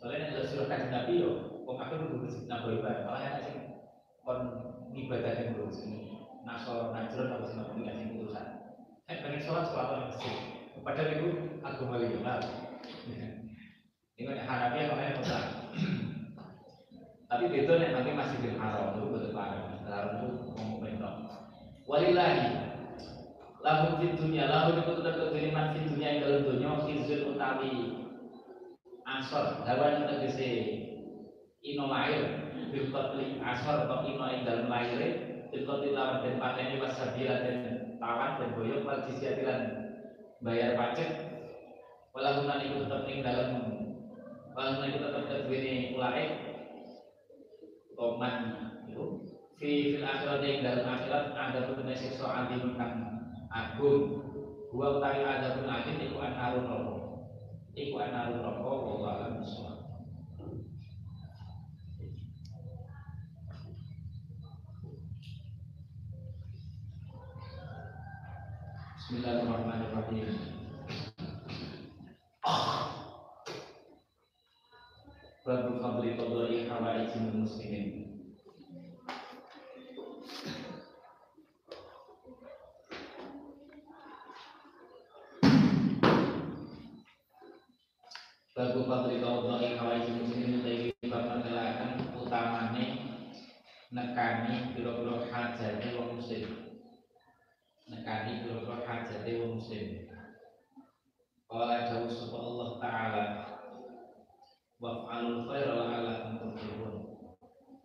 [0.00, 1.30] Soalnya nek suruh kanjeng Nabi yo
[1.68, 3.04] wong kafir masjid nang ibadah.
[3.04, 3.56] Malah ana sing
[4.24, 4.40] kon
[4.96, 6.00] ibadah ning mlebu sini.
[6.48, 8.46] Nasor najron apa sing ngono sing urusan.
[9.04, 10.36] Nek pengen sholat sholat nang masjid.
[10.80, 11.28] Padahal itu
[11.60, 12.40] agama liberal.
[14.16, 15.44] Ini kan yang namanya mutlak.
[17.28, 19.84] Tapi itu nih nanti masih di haram itu betul larang.
[19.84, 21.14] Larang itu ngomong bentok.
[21.84, 22.71] Walillahi
[23.62, 27.94] lahu di dunia lahu itu tetap kekiriman di dunia yang dalam dunia khizul utawi
[29.06, 30.50] asor hawan tegese
[31.62, 34.98] ino lahir bil qatli asor atau ino yang dalam lahir
[35.54, 37.58] bil qatli lawan dan pateni wasabila dan
[38.02, 39.62] tawan dan boyok wal jizyatilan
[40.42, 41.10] bayar pajak
[42.10, 43.50] walaupun itu tetap ing dalam
[44.58, 46.22] walaupun itu tetap terjadi ulai
[47.94, 48.34] koman
[48.90, 49.22] itu
[49.54, 53.11] fi fil akhirat yang dalam akhirat ada siksa adim kang
[53.52, 54.24] agung
[54.72, 55.68] dua utawi ada pun
[56.00, 56.96] iku anarun roko
[57.76, 58.72] iku anarun roko
[59.04, 59.82] wa alam bismillah
[69.12, 70.24] Bismillahirrahmanirrahim.
[75.44, 78.11] Babu fadli fadli hawaijil muslimin.
[94.74, 96.50] Biro-biro hajatnya wong muslim.
[97.88, 99.86] Nekani biro-biro hajatnya wong muslim.
[101.52, 103.24] Qala jauh sapa Allah Ta'ala
[104.82, 106.94] Waf'alul khaira la'alakum tuflihun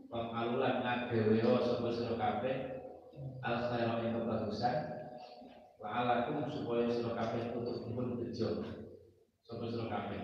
[0.07, 2.55] Waf'alul lan ngadewewa sapa sira kabeh
[3.43, 4.75] al khaira ing kebagusan
[5.83, 8.63] la'alakum supaya sira kabeh tuflihun bejo.
[9.45, 10.21] Sapa sira kabeh.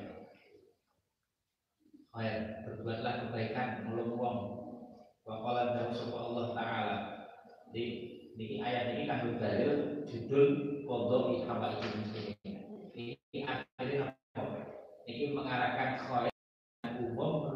[2.09, 4.37] Khair, berbuatlah kebaikan nolong wong.
[5.33, 6.95] Wa qala jauh sapa Allah Ta'ala.
[7.73, 7.83] Di
[8.37, 10.49] niki ayat ini kan dalil judul
[10.85, 11.17] qadha
[11.49, 12.53] hawa muslimin
[12.93, 14.77] ini akhirnya apa?
[15.09, 16.33] Ini mengarahkan khair
[17.01, 17.49] umum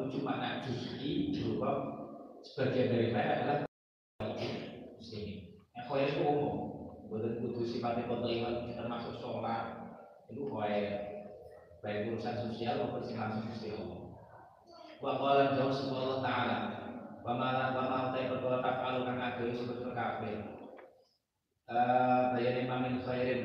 [2.41, 3.57] sebagian dari khair adalah
[4.97, 5.61] muslimin.
[5.77, 6.55] Yang itu umum,
[7.05, 8.33] bukan kudu sifatnya kotor
[8.73, 9.65] termasuk sholat.
[10.33, 10.85] Itu khair
[11.85, 13.05] baik urusan sosial maupun
[13.45, 14.01] mesti Allah.
[14.97, 16.86] Wa qala jauh subhanahu taala
[17.27, 20.47] wa ma wa ma ta perkara tafalu kang ade sebut kabeh.
[21.67, 23.43] Eh bayane mamin khairin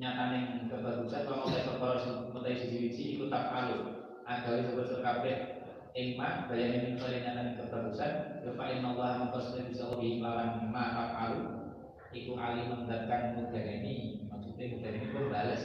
[0.00, 2.00] nyatane kebagusan wa ma ta perkara
[2.32, 5.36] mutai siji-siji iku tafalu agawe sebut kabeh
[5.92, 10.72] ing ma bayane min khairin nyatane kebagusan ya fa inna Allah maqasna bisa lebih lawan
[10.72, 11.44] ma tafalu
[12.16, 15.64] iku alim mendatang mudhareni maksudnya mudhareni itu balas.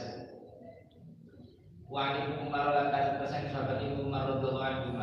[1.88, 2.90] Wa Umar lan
[3.22, 4.98] kasan sahabat Ibnu Umar radhiyallahu anhu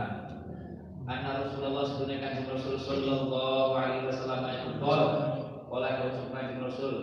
[1.04, 5.04] Anna Rasulullah sedune kanjeng Rasul sallallahu alaihi wasallam itu qol
[5.68, 6.96] qala dawuh kanjeng Rasul.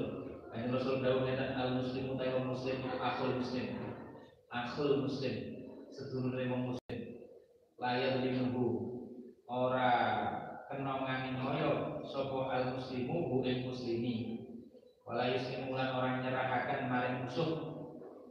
[0.48, 3.76] Kanjeng Rasul dawuh ngeten al muslimu ta muslim akhul muslim.
[4.48, 5.34] Akhul muslim.
[5.92, 7.00] Sedulure wong muslim.
[7.76, 8.66] Layak limuhu
[9.44, 9.92] ora
[10.72, 14.16] kena ngani ngoyo sapa al muslimu bu muslimi.
[15.04, 17.52] Wala yuslimu lan orang nyerahaken maring musuh.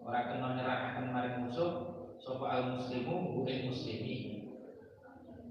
[0.02, 1.72] Orang kena nyerahkan maring musuh
[2.18, 4.39] sapa al muslimu bu muslimi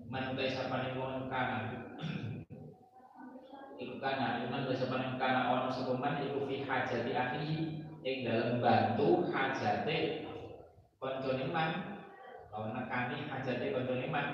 [0.09, 1.69] man utai sapane wong kana
[3.83, 7.57] iku kana man utai sapane kana ono sapa man iku fi hajati akhihi.
[8.09, 10.25] Ing dalam bantu hajate
[10.97, 11.71] kancane man.
[12.49, 14.27] Lawan nekani hajate kancane man.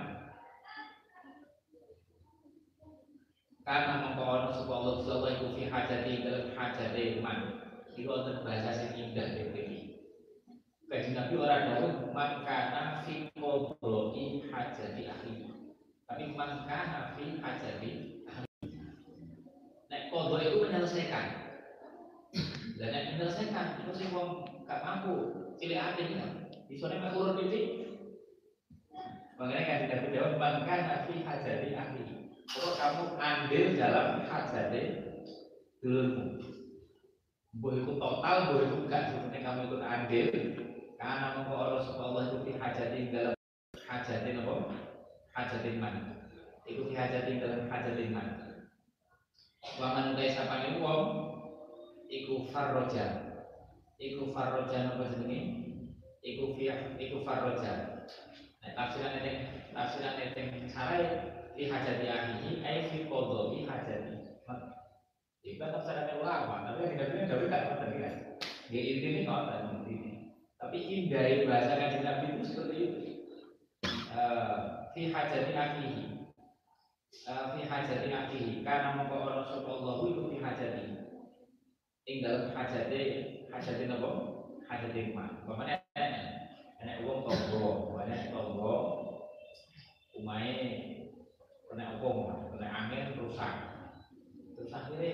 [3.64, 7.38] Karena mengko ono Allah sapa iku fi hajati dalam hajate man.
[7.94, 9.94] Iku wonten bahasa sing indah dhewe
[10.94, 15.53] Kaji Nabi orang dahulu Makana fi kodoi hajati ahli
[16.04, 17.90] Tapi makana fi hajati
[18.28, 18.68] ahli
[19.88, 21.26] Nek kodo itu menyelesaikan.
[22.76, 25.14] Dan yang menyelesaikan Itu sih mau gak mampu.
[25.56, 26.16] Cilik ada ini
[26.68, 27.60] Di sana gak urut ini
[29.34, 32.02] Makanya kaji Nabi jawab Makana fi hajati ahli.
[32.44, 34.82] Kalau kamu ambil dalam hajati
[35.80, 36.36] dulumu
[37.54, 40.26] Boleh itu total, boleh itu enggak Sebenarnya kamu ikut ambil
[41.04, 43.36] karena mengko Allah itu fi hajatin dalam
[43.76, 44.54] hajatin apa?
[45.34, 45.94] Hajatin man.
[46.64, 48.28] Iku fi hajatin dalam hajatin man.
[49.76, 51.02] Wa man utai sapane wong
[52.06, 53.34] iku farroja.
[53.98, 55.40] Iku farroja napa jenenge?
[56.22, 56.70] Iku fi
[57.02, 58.06] iku farroja.
[58.62, 59.32] Nah, tafsiran ini
[59.74, 61.02] tafsiran ini sarai
[61.52, 64.14] fi hajati ahlihi ai fi qadhi hajati.
[65.44, 67.20] Itu tafsiran ulama, tapi tidak
[67.52, 68.14] tak pernah kan.
[68.72, 70.12] Di intinya kau tak intinya.
[70.56, 73.00] Tapi indahnya bahasa kanjeng Nabi itu seperti itu.
[74.14, 76.02] Uh, fi hajati akhihi.
[77.26, 78.62] Uh, fi hajati akhihi.
[78.62, 80.84] Karena mengko orang sapa Allah itu fi hajati.
[82.06, 83.00] Ing dalam hajati
[83.50, 84.10] hajati napa?
[84.70, 85.42] Hajati man.
[85.44, 85.82] Pamane
[86.80, 88.76] enek wong tonggo, enek tonggo
[90.14, 90.54] umahe
[91.66, 92.08] kena apa
[92.54, 93.54] kena angin rusak.
[94.54, 95.12] Terus akhirnya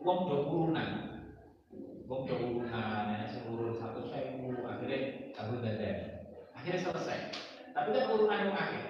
[0.00, 1.10] wong do kurunan
[2.10, 3.46] Wong urunan, nenek sing
[3.78, 6.26] satu sewu, akhirnya aku dadan.
[6.58, 7.49] Akhirnya selesai.
[7.70, 8.84] Tapi kan urunan yang akhir.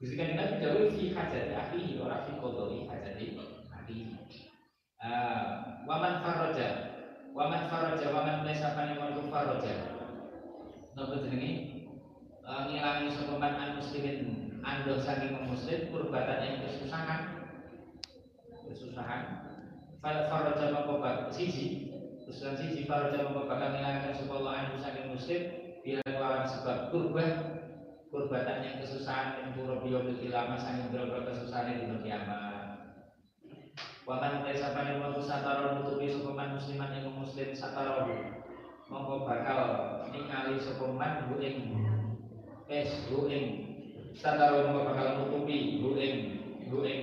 [0.00, 3.38] Gusti kan Nabi jauh fi hajati akhihi ora fi qodoi hajati
[3.72, 4.04] akhihi.
[5.84, 6.68] Waman faraja,
[7.36, 9.74] waman faraja, waman laisa pani wa faraja.
[10.96, 11.74] Napa jenenge?
[12.44, 17.48] Ngilangi sapa man muslimin ando saking muslim kurbatan yang kesusahan
[18.68, 19.22] kesusahan
[20.04, 21.88] faraja mongko bak siji
[22.28, 25.63] usulan siji faraja mongko bakal anu saking muslim
[26.14, 27.30] bila lawan sebab kurbah
[28.14, 32.94] kurbatan yang kesusahan yang turun beliau lama saking berapa kesusahan di dunia kiamat.
[34.06, 38.06] Waman utai sapane wa sataro nutupi sopaman musliman yang muslim sataro
[38.86, 39.58] mongko bakal
[40.14, 41.82] ningali sopaman bu ing
[42.70, 43.44] es bu ing
[44.14, 46.14] mongko bakal nutupi bu ing
[46.70, 47.00] bu ing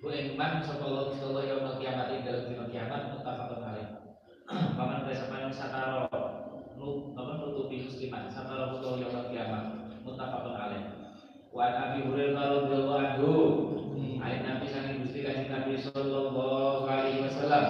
[0.00, 3.88] Wa iman sallallahu sallallahu kiamat dalam dina kiamat muttafaqun alaih.
[5.16, 6.23] Sapan sataro
[7.16, 9.64] apa nutupi musliman sataro sallallahu yaumil kiamat
[10.04, 10.84] muttafaqun alaih.
[11.54, 13.30] Wa Abi Hurairah radhiyallahu anhu
[14.24, 17.64] Ayat Nabi sangi Gusti Kanjeng Nabi sallallahu alaihi wasallam.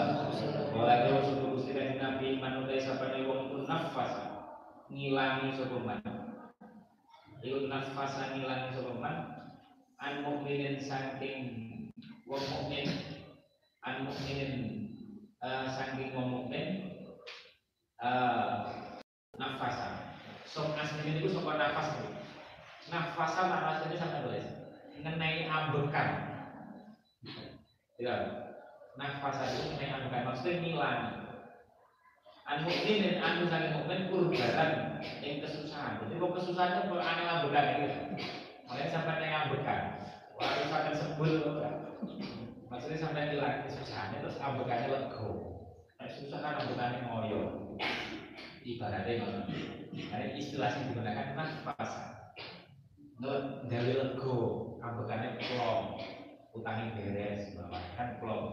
[0.71, 4.15] Wala kaya sapa Gusti Kanjeng Nabi manutai sapane wong iku nafas
[4.87, 5.99] ngilangi sapa man.
[7.43, 9.11] Nafas ngilangi sapa
[9.99, 11.41] an mukminin saking
[12.29, 12.87] wong mukmin
[13.83, 14.53] an mukminin
[15.43, 16.69] uh, saking wong mukmin
[17.99, 18.84] uh,
[19.41, 22.15] nafasa sok aslinya itu sok nafas itu
[22.93, 24.47] nafasa aslinya sama tulis.
[24.95, 26.09] Mengenai ambekan.
[27.99, 28.15] Ya
[28.95, 30.29] nafasa itu mengenai ambekan.
[30.29, 31.11] Maksudnya ngilangi.
[32.45, 35.97] An mukminin anu saking mukmin kurbatan yang kesusahan.
[36.05, 37.89] Jadi berupa kesusahan itu aneh ngambekan itu.
[38.69, 39.81] Makanya sampai yang ngambekan.
[40.37, 41.33] Wah, sampai sebul
[42.69, 45.29] Maksudnya sampai hilang kesusahannya terus ngambekannya lego.
[45.95, 47.43] Nah, susah kan ngambekannya ngoyo.
[48.65, 49.41] Ibaratnya ngono.
[49.93, 51.93] Karena istilah yang digunakan nafas.
[53.21, 54.39] Nggak gawe lego,
[54.81, 55.85] ngambekannya plong.
[56.57, 57.53] Utangnya beres,
[57.95, 58.47] kan plong.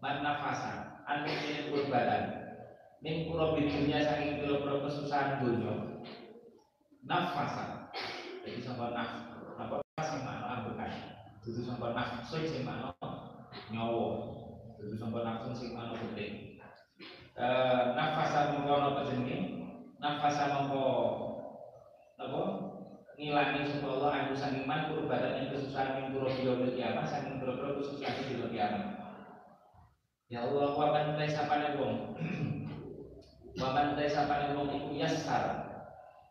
[0.00, 2.42] Man nafasa, anu ini kurbatan
[3.02, 5.98] min kurobi dunia saking piro-piro kesusahan dunia
[7.02, 7.90] nafasa
[8.46, 9.10] jadi sampai naf
[9.58, 10.90] apa sing makna bukan
[11.42, 12.94] dudu sampai nafsu sing makna
[13.74, 14.06] nyawa
[14.78, 16.51] dudu sampai nafsu sing makna penting
[17.42, 19.38] eh nafasa mongko apa jenenge?
[19.98, 20.86] Nafasa mongko
[22.22, 22.42] apa?
[23.18, 27.82] Ngilangi sapa Allah anu saking man kurbatan ing kesusahan min kurobi yaumil kiamah saking piro-piro
[27.82, 29.02] kesusahan di kiamah
[30.32, 32.16] ya Allah wa man taisapane wong.
[33.52, 35.68] Waman teh sapane wong iku yasar.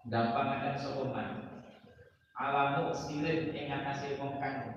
[0.09, 1.29] Gampangaken sapa man.
[2.33, 4.73] Alamu sirin ing atase wong kang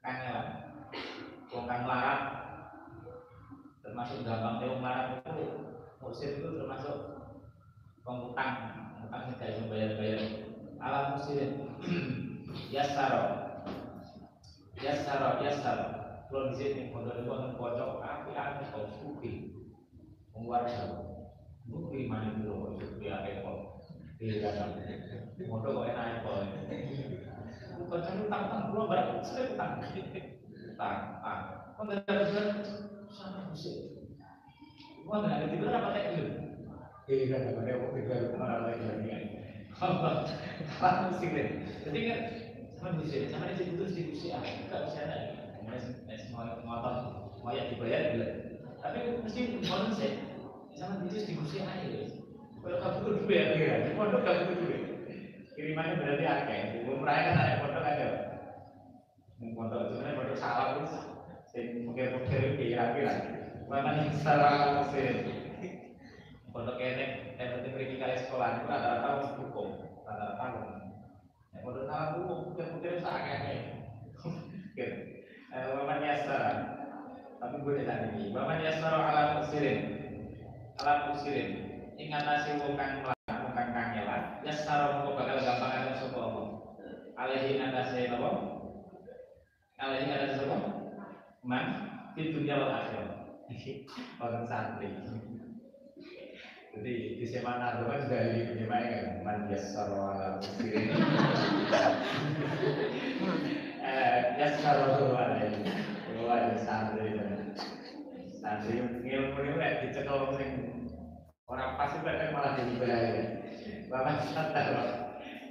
[0.00, 0.72] kangelan.
[1.52, 2.20] Wong kang larat
[3.84, 5.63] termasuk gampang wong larat itu
[6.14, 7.26] musir itu termasuk
[8.06, 8.54] pengutang
[9.02, 10.46] utang sing gak bayar-bayar
[10.78, 11.74] alam musirin
[12.70, 13.22] yasaro
[14.78, 15.86] yasaro yasaro
[16.30, 19.58] kalau di sini pondok itu wonten pojok api api kau suki
[20.30, 21.02] wong warga
[21.66, 23.58] Bukti mana dulu kok itu ya kok.
[24.20, 24.76] Iya kan.
[25.48, 26.36] Motor kok enak kok.
[27.80, 29.80] Bukan cari utang utang pulau barang sering utang.
[29.80, 31.40] Utang, utang.
[31.72, 32.48] Kok nggak ada benar
[33.08, 34.03] sama musik.
[35.04, 36.32] Wah nggak ada tidur apa kayak gitu.
[37.04, 39.08] Iya ada ke mana lagi lagi.
[39.76, 41.48] Apa musik deh.
[41.84, 42.20] Jadi kan
[42.80, 45.16] sama musik, sama di situ diskusi ah, nggak bisa ada.
[45.60, 45.84] Kemudian
[46.32, 46.96] mau ngotot,
[47.44, 48.28] mau ya dibayar bila.
[48.80, 50.34] Tapi mesti mau sih
[50.74, 52.12] sama itu diskusi aja guys
[52.64, 54.68] kalau kamu tuh duit ya di pondok kamu tuh
[55.54, 56.24] kirimannya berarti
[57.28, 58.06] kan ada pondok aja
[59.54, 60.94] pondok sebenarnya pondok salah terus
[61.46, 63.14] saya mungkin mungkin kira-kira
[63.72, 65.16] yang salah mesin
[66.54, 69.08] pondok kenek yang penting pergi kali sekolah itu rata-rata
[69.40, 69.68] hukum
[70.04, 70.70] rata-rata hukum
[71.64, 73.40] pondok salah hukum mungkin-mungkin sakit
[74.74, 74.96] gitu
[75.54, 76.52] Waman yasara
[77.38, 78.34] Tapi gue tidak ini?
[78.34, 79.94] Waman yasara ala musirin
[80.74, 81.48] alam usirin.
[81.94, 84.42] Ing ngatasi wong kang wong kang kangelan.
[84.42, 86.46] Ya saro mengko bakal gampang sapa Allah
[87.14, 88.30] alaihi ngatasi apa?
[89.78, 90.56] Alaihi ngatasi sapa
[91.46, 91.66] man
[92.18, 93.13] di dunia wal akhirat
[94.24, 94.88] orang santri.
[96.74, 99.06] Jadi di semana itu kan dari penyemai kan?
[99.22, 100.90] Man yassaro ala usirin
[103.84, 105.70] eh yassaro alaihi
[106.26, 107.14] wah santri
[108.42, 110.50] santri ilmu ini udah dicekel sing
[111.46, 113.22] orang pasti itu malah jadi bahaya.
[113.86, 114.66] Bahkan sadar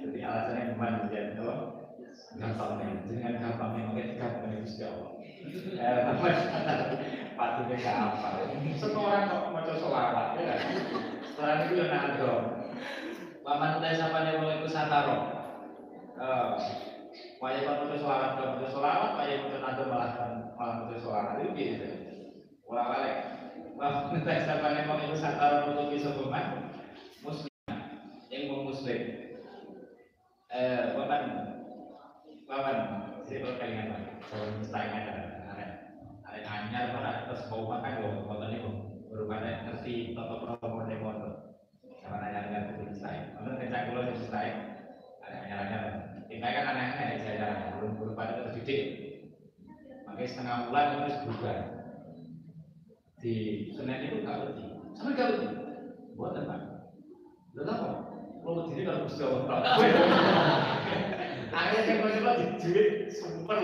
[0.04, 1.54] jadi alasannya menjadi apa
[2.36, 5.14] gampang dengan gampang mungkin gampang itu Allah
[7.34, 8.28] patutnya gak apa
[8.78, 10.58] setoran kok mau solawat ya kan
[11.22, 12.64] setoran itu yang ada
[13.44, 15.16] Paman teh sapane wong iku sataro.
[16.16, 16.50] Eh,
[17.36, 20.10] waya kok putus selawat, kok putus selawat, waya putus ado malah
[20.56, 21.88] malah putus selawat itu gitu
[22.64, 23.16] Wala balik.
[23.76, 26.44] Wah, entah siapa nih mau itu satu menutupi sebuah
[27.20, 27.52] muslim
[28.32, 29.00] yang mau muslim.
[30.48, 31.22] Eh, wapan,
[32.48, 32.76] wapan,
[33.28, 34.24] si berkalian apa?
[34.24, 35.12] Soal mustahil ada,
[35.52, 35.66] ada,
[36.24, 36.94] ada anyar
[37.54, 38.70] bau makan bau, wapan itu
[39.06, 41.30] berupaya ngerti toto promo demo itu.
[42.02, 43.30] Sama nanya dengan itu mustahil.
[43.30, 44.56] Kalau kencang kulo itu mustahil,
[45.22, 45.82] ada anyar-anyar.
[46.26, 48.82] Kita kan aneh-aneh saya belum berupaya terdidik.
[50.02, 51.58] Makanya setengah bulan terus berubah
[53.22, 53.34] di
[53.70, 55.30] Senin itu nggak lebih, sama nggak
[56.18, 56.56] buat apa?
[57.54, 57.86] Lo tahu?
[58.42, 59.30] Lo berdiri kalau bisa
[61.54, 63.58] Akhirnya saya mau coba di duit super.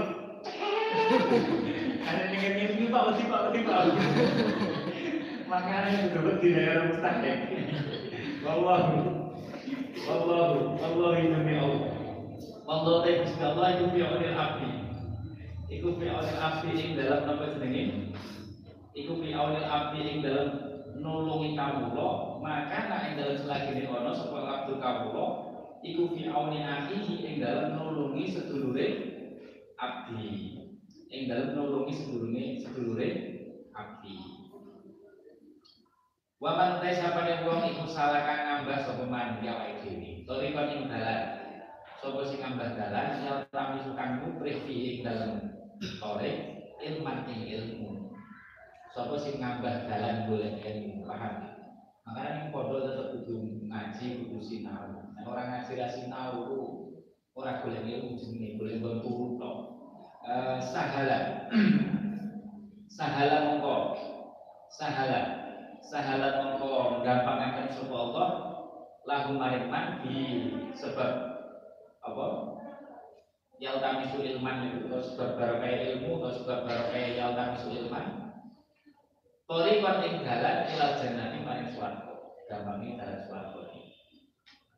[2.01, 3.81] Ada yang ini pak, lebih pak, lebih pak.
[5.51, 7.38] Makanya itu berdiri daerah mustahil.
[8.40, 8.96] Wallahu,
[10.09, 11.92] wallahu, wallahu demi Allah.
[12.65, 14.69] Wallahu ta'ala Gusti Allah itu fi awal api.
[15.69, 18.11] Iku fi awal api ing dalam nama jenenge
[18.94, 20.48] iku fi aunil abdi ing dalam
[20.98, 25.27] nulungi kawula maka nek ing dalam selagine ana sapa abdu kawula
[25.87, 28.88] iku fi auni akhihi ing dalam nulungi sedulure
[29.79, 30.60] abdi
[31.11, 33.08] ing dalam nulungi sedulure sedulure
[33.75, 34.17] abdi
[36.40, 40.25] Wa man tasabane wong iku salah kang ngambah sapa man ya wae dhewe.
[40.25, 41.37] Torikon ing dalan.
[42.00, 45.52] Sapa sing ngambah dalan ya tami sukang muprih ing dalam
[46.00, 46.37] torek
[46.81, 48.17] ilman ing ilmu
[48.90, 51.35] Sopo sing ngambah dalan boleh ilmu paham
[52.08, 53.37] Makanya ini pondok tetap kudu
[53.71, 55.15] ngaji, kudu sinau.
[55.15, 56.42] Nah, orang ngaji ra sinau
[57.38, 59.79] orang boleh ilmu jenenge, boleh bantu tok.
[60.21, 61.48] Eh sahala.
[63.00, 63.77] sahala mongko.
[64.68, 65.21] Sahala.
[65.81, 68.31] Sahala mongko gampangaken sapa Allah
[69.08, 69.73] lahu maring
[70.04, 70.16] di
[70.77, 71.12] sebab
[72.04, 72.27] apa?
[73.60, 78.33] Ya utamisul ilman itu sebab barokah ilmu atau sebab barokah ya utamisul ilman
[79.44, 82.12] Tori kon ing dalan ila jannati maring swarga.
[82.46, 83.60] Gampange dalan swarga.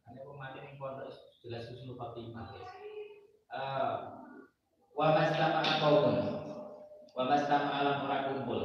[0.08, 1.12] Ane pemati ning pondok
[1.44, 2.56] jelas usul Fatimah.
[3.52, 4.21] Eh
[4.96, 6.18] wa mastama qaumun.
[7.12, 8.62] Wa mastama lan ora kumpul.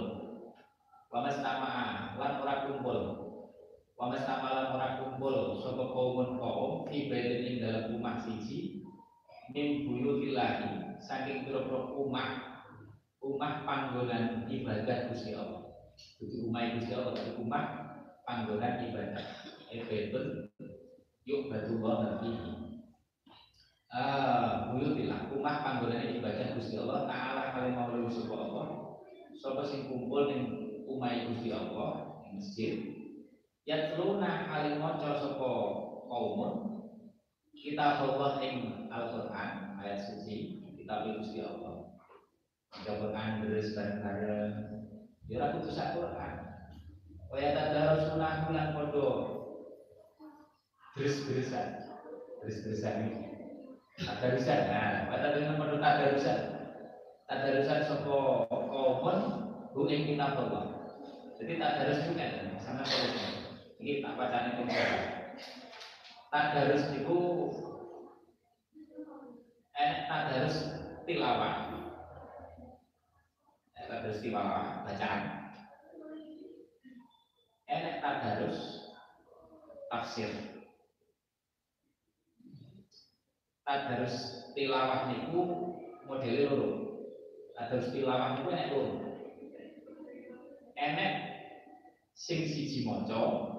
[1.11, 1.69] Wa mastama
[2.15, 2.99] lan ora kumpul.
[3.97, 8.85] Wa mastama lan ora kumpul sapa kaumun kaum fi ing dalam rumah siji
[9.55, 12.59] min buyutillahi saking pira-pira rumah
[13.23, 15.65] rumah panggonan ibadah Gusti Allah.
[16.21, 17.63] Jadi rumah Gusti Allah, jadi rumah
[18.23, 19.25] panggonan ibadah.
[19.67, 20.47] Ebetun
[21.27, 22.31] yuk batullah nanti.
[23.97, 28.67] Ah, buyutilah rumah panggonan ibadah Gusti Allah taala kali mau lewu sapa Allah.
[29.33, 30.41] Sapa sing kumpul ning
[30.85, 32.77] rumah Gusti Allah ning masjid.
[33.65, 35.49] Yatluna kali maca sapa
[36.05, 36.53] kaumun
[37.57, 41.97] kita Allah ing Al-Qur'an ayat suci kitab Gusti Allah.
[42.69, 44.53] Maca Quran terus bareng-bareng.
[45.25, 46.33] Ya ora kudu sak Quran.
[47.33, 49.07] Kaya tadarusuna bulan podo.
[50.93, 51.67] Terus-terusan.
[52.45, 53.26] Terus-terusan ini.
[53.97, 54.59] Tadarusan.
[54.69, 56.39] Nah, dengan podo tadarusan.
[57.25, 59.17] Tadarusan sapa kaumun
[59.73, 60.77] hu ing kitab Allah.
[61.37, 62.25] Jadi tadarus juga
[62.57, 63.21] sama seperti
[63.77, 64.63] ini tak bacaan itu
[66.33, 67.19] tadarus itu
[69.77, 70.57] eh tadarus
[71.05, 71.69] tilawah
[73.77, 75.21] eh, tadarus tilawah bacaan.
[77.69, 78.59] Enek tadarus
[79.93, 80.56] tafsir
[83.67, 85.43] tadarus tilawah niku
[86.07, 86.69] modele loro.
[87.51, 88.93] Tadarus tilawah niku enek loro.
[90.79, 91.13] Enek
[92.15, 93.51] sing siji maca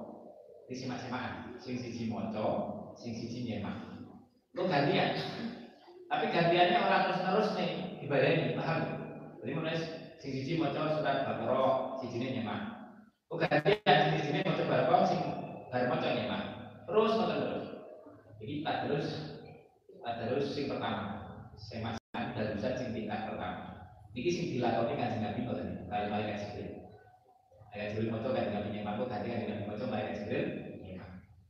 [0.65, 2.45] di simak-simakan sing siji maca
[2.97, 4.01] sing siji nyemak.
[4.57, 5.13] Lu gantian.
[6.09, 8.81] Tapi gantiannya orang terus-terus nih ibadahnya paham?
[9.45, 9.77] Jadi mulai
[10.17, 12.97] sing siji maca surat Baqarah siji nyemak.
[13.29, 15.21] Lu gantian sing siji maca Baqarah sing
[15.69, 16.43] bar maca nyemak.
[16.89, 17.67] Terus terus.
[18.39, 19.38] Jadi tak terus
[20.03, 21.29] terus sing pertama
[22.13, 26.69] dan bisa sing tingkat pertama ini sing dilakoni kanjeng Nabi ngoten kali-kali kasih
[27.75, 30.45] ayat Jibril moco kan dengan pinjam aku ganti kan dengan moco ayat Jibril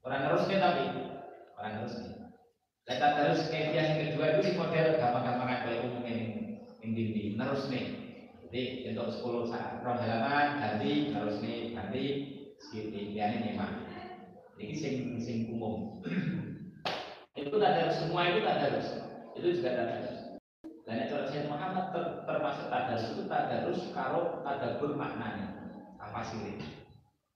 [0.09, 0.85] orang terus nih tapi
[1.61, 2.13] orang terus nih
[2.89, 6.25] kita terus kayak yang kedua itu si model gampang-gampangan kayak umum ini
[6.81, 7.87] ini di terus nih
[8.49, 8.63] jadi
[8.97, 9.13] untuk
[9.45, 12.05] 10 saat rom halaman ganti terus nih ganti
[12.57, 13.85] segitu ini memang
[14.57, 16.01] ini sing sing umum
[17.45, 18.87] itu tak harus semua itu tak harus
[19.39, 20.29] itu juga tak harus
[20.89, 25.53] dan itu Rasul Muhammad ter, termasuk tadarus itu tadarus kalau tadabur maknanya
[26.01, 26.65] apa sih ini?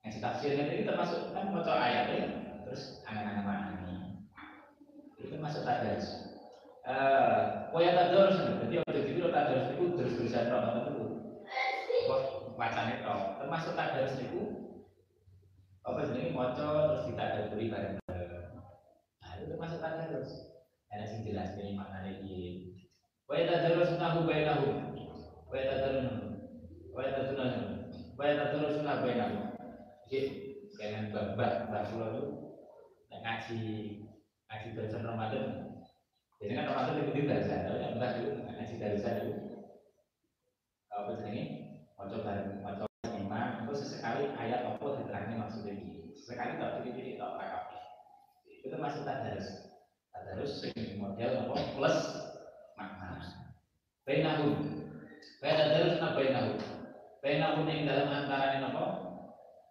[0.00, 2.26] Yang tafsirnya itu termasuk kan baca ayat ya,
[2.64, 4.24] terus angan-angan maknanya.
[5.20, 6.32] Itu termasuk tadarus.
[6.88, 7.40] Eh,
[7.76, 11.04] kaya tadarus berarti ada di situ tadarus itu terus tulisan roh itu.
[12.56, 14.42] Bacanya toh, termasuk tadarus itu
[15.84, 18.01] apa sih ini terus kita ada beri bareng Nah
[19.42, 20.54] itu termasuk tadarus.
[20.94, 22.78] Ada sing jelas ini maknanya ini.
[23.26, 24.66] Kaya tadarus nahu bainahu.
[25.50, 26.06] Kaya tadarus
[26.92, 27.82] Kaya tadarus
[28.12, 29.56] Baik terus sunnah bainahu.
[30.06, 30.20] Jadi
[30.78, 32.24] jangan babak Rasulullah itu
[33.08, 33.60] ngaji
[34.46, 35.46] ngaji belajar Ramadan.
[36.38, 39.32] Jadi kan Ramadan itu tidak bisa, tapi yang enggak itu ngaji dari saya itu.
[40.92, 41.42] Apa ini?
[41.96, 46.12] Mau bareng, mau lima, itu sesekali ayat apa diterangin maksudnya ini.
[46.12, 47.61] Sesekali tak pilih-pilih tak.
[48.62, 49.74] Itu masih tadarus.
[50.14, 50.62] Tadarus
[50.96, 51.98] model apa plus
[52.78, 53.18] makna.
[54.06, 54.48] Bainahu.
[55.42, 56.52] Baik tadarus na bainahu.
[57.22, 58.86] Pena kuning dalam antara ini apa?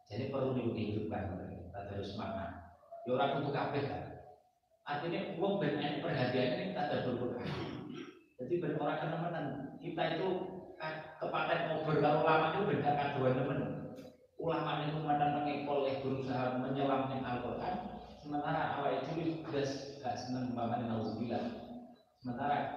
[0.07, 1.35] Jadi perlu dihidupkan
[1.71, 2.75] tak harus makna.
[3.03, 3.83] Ya orang untuk kabeh.
[4.87, 7.43] Artinya uang banyak perhatian ini tak ada berbuka.
[8.39, 9.45] Jadi berorang teman
[9.83, 10.27] kita itu
[11.19, 13.59] kepaten ngobrol kalau ulama itu beda kaduan teman.
[14.41, 17.90] Ulama itu memandang mengekol oleh berusaha menyelam yang Al-Quran.
[18.21, 19.65] Sementara awal itu sudah
[19.97, 21.41] gak senang membangun nauzubillah.
[22.21, 22.69] Sementara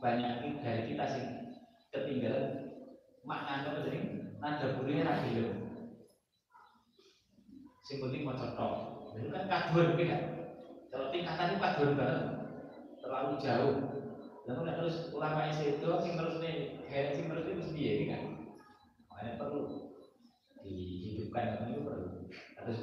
[0.00, 1.24] banyak dari kita sih
[1.92, 2.72] ketinggalan
[3.28, 4.00] makna apa jadi
[4.40, 5.52] nada bunyinya ra gelem.
[7.84, 8.72] Sing penting mau cetok
[9.16, 10.20] itu kan kaduan kan
[10.88, 12.24] kalau tingkatan itu kaduan banget.
[13.04, 13.76] Terlalu jauh.
[14.48, 18.22] Lalu terus ulama itu sing terus nih kayak sing terus itu mesti ya kan?
[19.12, 19.60] Makanya perlu
[20.64, 22.08] dihidupkan itu perlu.
[22.56, 22.78] Terus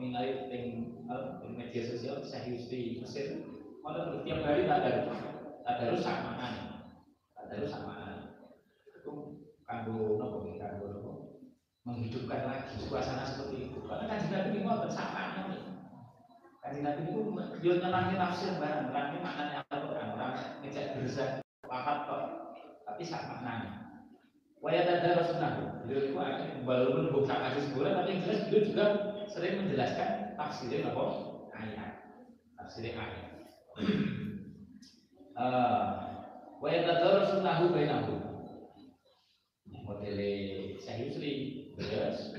[0.00, 0.82] ningali di
[1.52, 3.44] media sosial saya di Mesir,
[3.84, 5.12] kalau tiap hari ada ada
[5.60, 6.16] tak ada rusak
[7.84, 8.14] makan.
[8.96, 9.12] Itu
[9.68, 11.12] kanggo nopo kanggo nopo
[11.84, 13.84] menghidupkan lagi suasana seperti itu.
[13.84, 15.60] Karena kan Nabi ini mau bersama nih.
[16.64, 17.20] Kan Nabi itu
[17.60, 22.24] yo nyenangi tafsir barang, berarti maknanya Al-Quran, orang ngecek berusaha pakat kok,
[22.88, 23.70] tapi sak maknanya.
[24.60, 28.86] Waya tanda Rasulullah, beliau itu akan walaupun bukan hadis bulan, tapi yang jelas beliau juga
[29.30, 31.04] sering menjelaskan tafsirnya apa
[31.54, 31.92] ayat,
[32.58, 33.26] tafsirnya ayat.
[35.38, 35.84] uh,
[36.60, 38.14] Waya tanda Rasulullah bainahu.
[39.86, 40.30] Modele
[40.76, 41.32] saya Yusri,
[41.72, 42.36] terus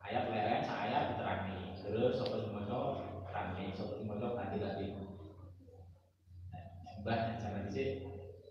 [0.00, 2.80] ayat leren saya diterangi, terus sopo semono
[3.28, 4.88] terangi, sopo semono ganti lagi.
[7.04, 7.92] Mbah jangan di sini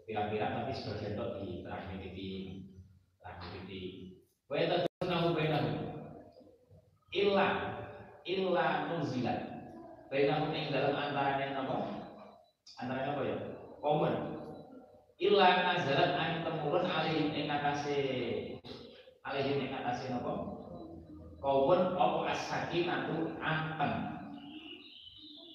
[0.07, 2.29] pirang-pirang tapi sebagian itu diterangi di
[3.27, 3.81] Jadi
[4.47, 5.75] wa yatadunnahu bainahum
[7.11, 7.47] illa
[8.37, 9.39] illa nuzilat
[10.13, 11.77] bainahum ing dalam antaranya apa?
[12.77, 13.37] Antaranya apa ya?
[13.81, 14.13] Common.
[15.17, 17.97] Illa nazarat an temurun alihim ing atase
[19.25, 20.33] alihim ing atase napa?
[21.41, 23.93] Common apa as-sakinatu ampen.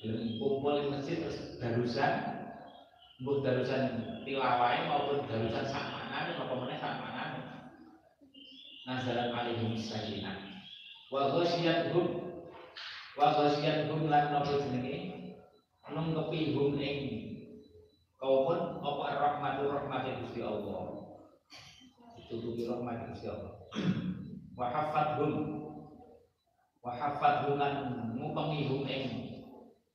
[0.02, 2.42] Belum kumpul di masjid terus darusan
[3.22, 7.30] Mbok darusan tilawai maupun darusan sakmanan apa meneh sakmanan
[8.82, 10.58] nazalat alaihim sakinah
[11.06, 12.31] wa ghasyiyatuhum
[13.16, 14.96] wa ghasyiyatuhum lan napa jenenge?
[15.92, 16.98] Nungkepi hum ing
[18.16, 21.12] kaumun apa rahmatur rahmati Gusti Allah?
[22.16, 23.52] Ditutupi rahmat Gusti Allah.
[24.58, 25.32] Wa hafadhum
[26.84, 27.74] wa hafadhum lan
[28.16, 29.04] ngupengi hum ing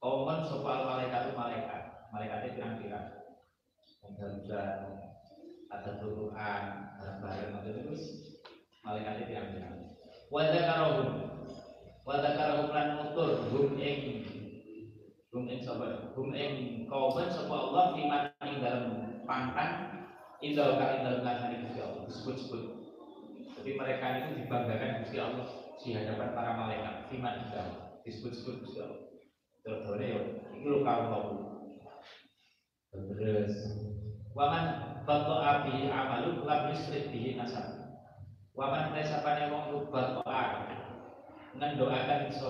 [0.01, 1.81] kaumun sapa malaikat malaikat
[2.13, 3.07] malaikatnya pirang-pirang.
[4.07, 4.33] Dan
[5.67, 6.63] ada Quran
[7.21, 7.95] bareng-bareng itu
[8.81, 9.77] malaikatnya pirang-pirang.
[10.33, 11.36] Wa dzakarahum
[12.07, 14.23] wa dzakarahum lan mutur hum ing
[15.27, 16.15] hum ing sapa?
[16.15, 18.83] Hum ing kauman sapa Allah iman ing dalam
[19.27, 19.71] pangkat
[20.39, 22.07] indal kali dalam ngarsane Gusti Allah.
[22.07, 22.63] Disebut-sebut.
[23.59, 25.47] Jadi mereka itu dibanggakan Gusti Allah
[25.83, 27.75] di hadapan para malaikat iman ing dalam.
[28.07, 29.01] Disebut-sebut Gusti Allah.
[29.67, 30.19] Terus ya,
[30.55, 31.31] ini lo kau tahu.
[32.95, 33.51] Terus,
[34.31, 34.63] waman
[35.03, 37.99] bato api amalu lam yusrik bihi nasab.
[38.55, 40.43] Waman resapane wong lubat doa
[41.55, 42.49] ngendoakan iso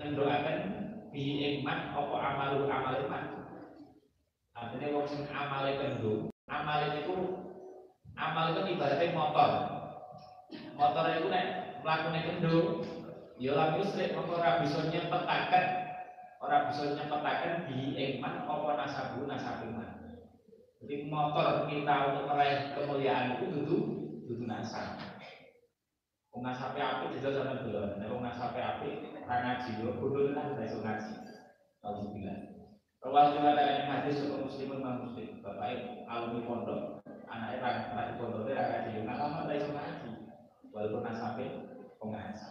[0.00, 0.56] ngendoakan
[1.14, 3.24] bi iman apa amalu amal iman.
[4.52, 7.16] Artinya wong sing amale kendo, amal itu
[8.18, 9.50] amal itu ibaratnya motor.
[10.74, 11.46] Motor itu nek
[11.84, 12.56] mlakune kendo,
[13.36, 15.66] ya lam yusrik mongko ora bisa nyepetaken
[16.42, 19.90] ora bisa nyepetaken bi iman apa nasabu nasabiman.
[20.82, 23.82] Jadi motor kita untuk meraih kemuliaan itu duduk
[24.26, 25.11] duduk nasab.
[26.32, 28.00] Wong nasape api jajal sampe delon.
[28.00, 31.12] Nek wong nasape api ora ngaji yo bodoh kan ora iso ngaji.
[31.84, 32.38] Alhamdulillah.
[33.04, 35.44] Rawal juga ada hadis sapa muslimun man muslim.
[35.44, 36.80] Bapak alumni pondok,
[37.28, 39.04] anaknya ra ra pondok ora ngaji.
[39.04, 40.10] Nah, lama ora iso ngaji.
[40.72, 41.44] Walaupun nasape
[42.00, 42.48] pengaji.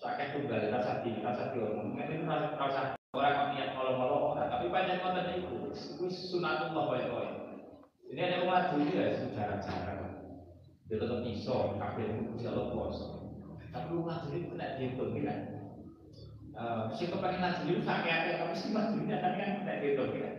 [0.00, 1.60] Soalnya tunggal rasa di rasa di.
[1.60, 2.80] Mungkin itu rasa rasa
[3.12, 5.68] orang kok niat molo-molo orang, tapi banyak konten itu.
[5.68, 7.28] Itu sunatullah kowe-kowe.
[8.08, 10.01] Ini ada umat dulu ya jarang-jarang
[10.92, 12.04] dia tetap iso kafir
[12.36, 13.24] Gusti Allah kuasa
[13.72, 15.40] tapi umat dulu tidak dihitung kan
[16.92, 20.34] si kepengen ngaji itu sakit-sakit tapi si umat dulu kan kan tidak dihitung kan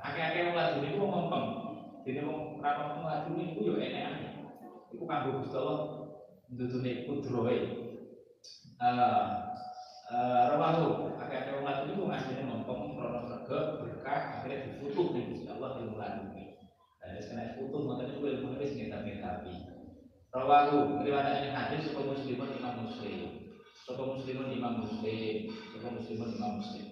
[0.00, 1.44] akeh-akeh umat dulu itu ngomong
[2.64, 4.14] rapat umat dulu itu ya enak
[4.96, 5.78] itu kanggo Gusti Allah
[6.48, 7.58] ndudune kudrohe.
[10.48, 16.32] Rawahu akeh-akeh umat dulu ngasihne ngomong krono berkah akhirnya difutuh di Gusti Allah di bulan
[17.08, 19.12] dan kena futuh makanya itu ilmu nulis ngetapi
[20.28, 21.10] Rawahu ini
[21.56, 23.48] hadis supaya muslimun imam muslim.
[23.80, 25.36] Supaya muslimun imam muslim.
[25.72, 26.86] Supaya muslimun imam muslim.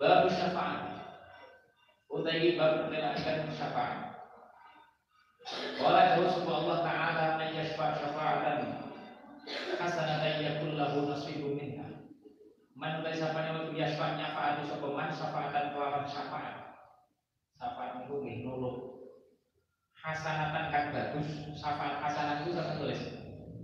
[0.00, 0.82] Bab syafaat.
[2.08, 4.24] Utai bab menerangkan syafaat.
[5.76, 8.60] Jauh supaya Allah Ta'ala menyasfa syafaatan
[9.76, 12.08] hasanatan yakul lahu nasibu minha.
[12.72, 16.72] Man utai sapanya untuk yasfa nyafaat supaya man syafaatan kelawan syafaat.
[17.60, 18.16] Syafaat itu
[18.48, 18.93] nulung
[20.04, 23.00] hasanatan kan bagus syafaat hasanat itu saya tulis.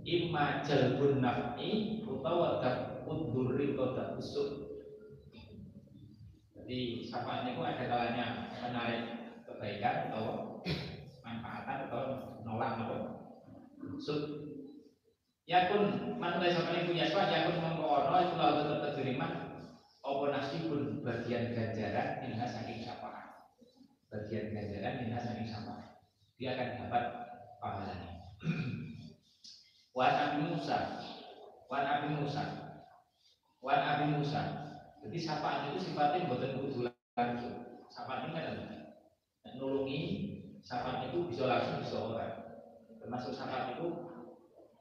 [0.01, 4.71] Imma jalbun naf'i utawa daf'ud durri atau daf'usuk
[6.71, 8.25] jadi syafaatnya itu ada kalanya
[8.63, 9.03] menarik
[9.43, 10.63] kebaikan atau
[11.19, 12.01] manfaatan atau
[12.47, 12.95] nolak apa?
[13.99, 14.23] Sud
[15.45, 19.27] yakun dari sampai punya syafaat yakun mengkono itu lalu tetap terima
[19.99, 23.51] apa nasibun bagian ganjaran minha saking syafaat.
[24.07, 25.90] Bagian ganjaran minha saking syafaat
[26.41, 27.03] dia akan dapat
[27.61, 28.33] pahalanya.
[29.97, 31.01] Wa Nabi Musa
[31.71, 32.43] Wan Abi Musa.
[33.63, 34.43] Wan Abi Musa.
[34.99, 36.83] Jadi sapaan itu sifatnya buatan kudu
[37.15, 37.87] langsung.
[37.87, 38.65] Sapaan ini kan ada.
[39.55, 39.99] Nulungi
[40.59, 42.35] sapaan itu bisa langsung bisa orang.
[42.99, 43.87] Termasuk sapaan itu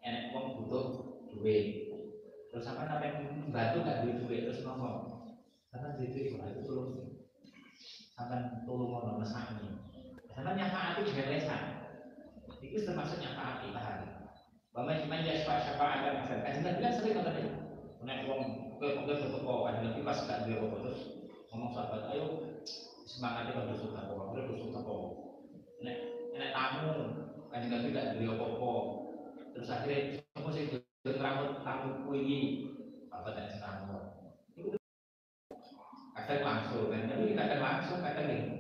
[0.03, 0.87] enak uang butuh
[1.31, 1.95] duit.
[2.51, 5.31] Terus apa namanya membantu gak duit duit terus ngomong.
[5.71, 7.23] Karena duit duit itu tolong
[8.19, 9.90] sampai tolong ngomong mesaknya.
[10.41, 11.63] Sampai nyafaati dengan lesan.
[12.65, 14.01] Itu termasuk nyafaati paham.
[14.73, 16.41] Bapak cuma ya syafaat dan hasan.
[16.41, 17.53] Kajian Nabi kan sering kata dia.
[18.01, 18.41] Nek wong
[18.81, 21.01] kowe kowe berteko kajian Nabi pas gak duwe apa terus
[21.53, 22.57] ngomong sahabat, ayo
[23.05, 24.97] semangat itu harus suka apa, harus suka apa.
[25.85, 25.97] Nek
[26.33, 26.89] nek tamu
[27.53, 28.73] kajian Nabi gak duwe apa-apa.
[29.53, 30.65] Terus akhirnya semua sih
[31.05, 32.65] terang tamu kuwi
[33.13, 33.93] apa tak senang.
[36.17, 38.60] Kadang langsung kan, tapi kadang langsung kadang iki.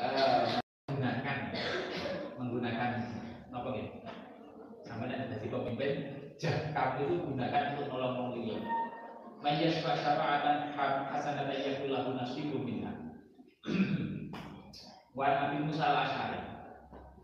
[0.00, 1.38] Menggunakan
[2.40, 2.90] menggunakan
[3.52, 3.90] apa gitu?
[4.80, 5.92] sama dan jadi pemimpin
[6.72, 8.62] kamu itu gunakan untuk nolong orang lain
[9.40, 12.92] Mayas syafa'atan hasanatan yakulahu nasibu minha.
[15.16, 16.40] Wa Nabi Musa al-Ashari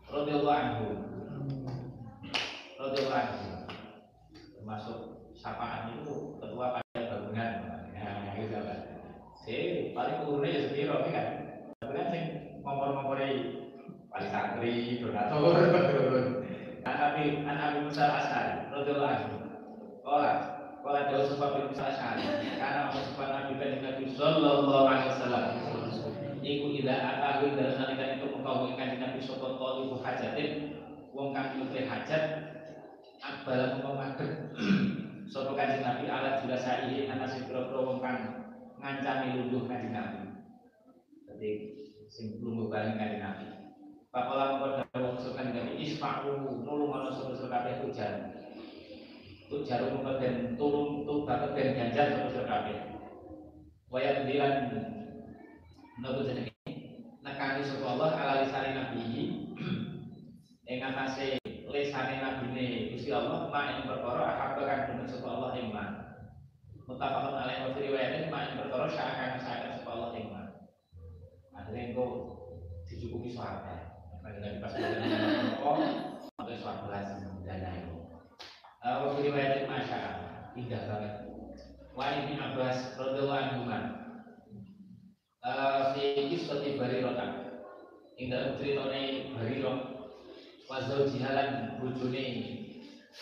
[0.09, 0.87] radhiyallahu anhu
[2.81, 3.45] radhiyallahu anhu
[4.33, 4.99] termasuk
[5.37, 7.53] syafaat itu ketua pada gabungan
[7.93, 8.79] nah gitu kan
[9.45, 9.57] si
[9.93, 11.27] paling umurnya ya sepiro kan
[11.77, 12.07] tapi kan
[12.67, 13.63] ngompor-ngompori
[14.11, 15.55] paling santri donatur
[16.83, 19.35] Nabi an Abi Musa al-As'ari radhiyallahu anhu.
[20.03, 20.31] Qala
[20.83, 22.23] qala jauh sebab Abi Musa al-As'ari
[22.59, 22.99] karena apa?
[23.11, 25.45] Sebab Nabi kan Nabi sallallahu alaihi wasallam.
[26.43, 30.51] Iku ila atahu ila nalika itu mengkau ikan Nabi sallallahu alaihi hajatin.
[31.15, 32.23] Wong kang nyuwun hajat
[33.19, 34.31] akbal mengkau madhep
[35.27, 38.47] sapa kanjeng Nabi ala jelasai ana sing pira-pira wong kang
[38.79, 40.23] ngancani lungguh kanjeng Nabi.
[41.27, 41.51] Jadi
[42.17, 43.45] sing lungguh bali kanjeng Nabi.
[44.09, 48.33] Pakola mengkau dawuh sukan dari isfa'u nulung ana sapa kabeh hujan.
[49.53, 52.77] Hujan mengkau den tulung tu bakat den ganjar sapa kabeh.
[53.93, 54.73] Waya dilan
[56.01, 56.57] nopo jenenge
[57.21, 59.01] nekani Allah ala lisane nabi
[60.65, 61.37] ing atase
[61.69, 65.93] lisane nabine Gusti Allah ma ing perkara ahabba kang demen sapa Allah ing man.
[66.89, 70.36] Alaihi wa riwayatin ma ing perkara syakan sapa Allah ing.
[71.57, 72.05] Akhirnya engko
[72.85, 73.97] dicukupi sahabat.
[74.27, 74.75] Dengan pas
[75.63, 75.79] oh,
[76.35, 77.15] atau suatu belas
[77.47, 77.95] dana itu.
[78.83, 79.99] Waktu riwayat masya
[80.53, 81.13] indah banget.
[81.95, 83.67] Wa ini Abbas radhiyallahu anhu
[85.97, 87.25] fi kisati barirota
[88.19, 89.73] ing dalam ceritane bariro
[90.67, 92.25] wa zaujihalan bojone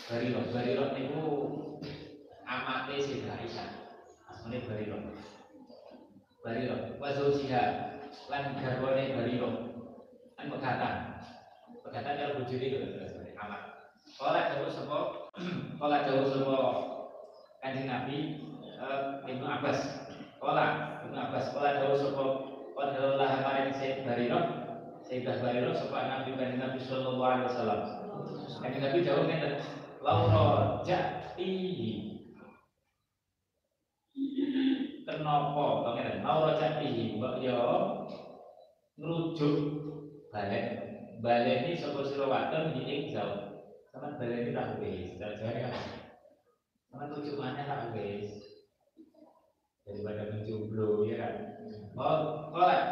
[0.09, 1.23] bariro bariro niku
[2.43, 3.69] amate Sayyidah Aisyah
[4.27, 4.97] asmane bariro
[6.41, 7.94] bariro wa zaujiha
[8.31, 9.49] lan garwane bariro
[10.35, 10.95] kan pegatan.
[11.85, 12.77] Pegatan kalau bojone itu
[13.37, 13.61] amat
[14.15, 14.99] Kala jauh sapa?
[15.79, 16.57] Kala jauh sapa?
[17.59, 18.17] Kanjeng Nabi
[19.27, 19.79] Ibnu Abbas.
[20.39, 20.65] Kala
[21.03, 22.25] Ibnu Abbas kala jauh sapa?
[22.75, 24.39] Qadalallah maring Sayyid Bariro
[25.03, 27.81] Sayyidah Bariro sapa Nabi Kanjeng Nabi sallallahu alaihi wasallam.
[28.63, 29.53] Kanjeng Nabi jauh ngeten.
[29.99, 31.51] Laura jati
[35.05, 36.17] Kenapa ngeten?
[36.23, 37.59] Laura jati mbok yo
[38.95, 39.55] ngrujuk
[40.31, 40.65] balik.
[41.25, 42.75] Ini sapa sira wadon?
[42.79, 43.55] Ing jauh.
[43.95, 45.73] Sama ini tak wis jare kan
[46.91, 48.43] sama tujuannya tak wis.
[49.87, 51.35] Daripada menjomblo ya kan?
[51.95, 52.91] Kolak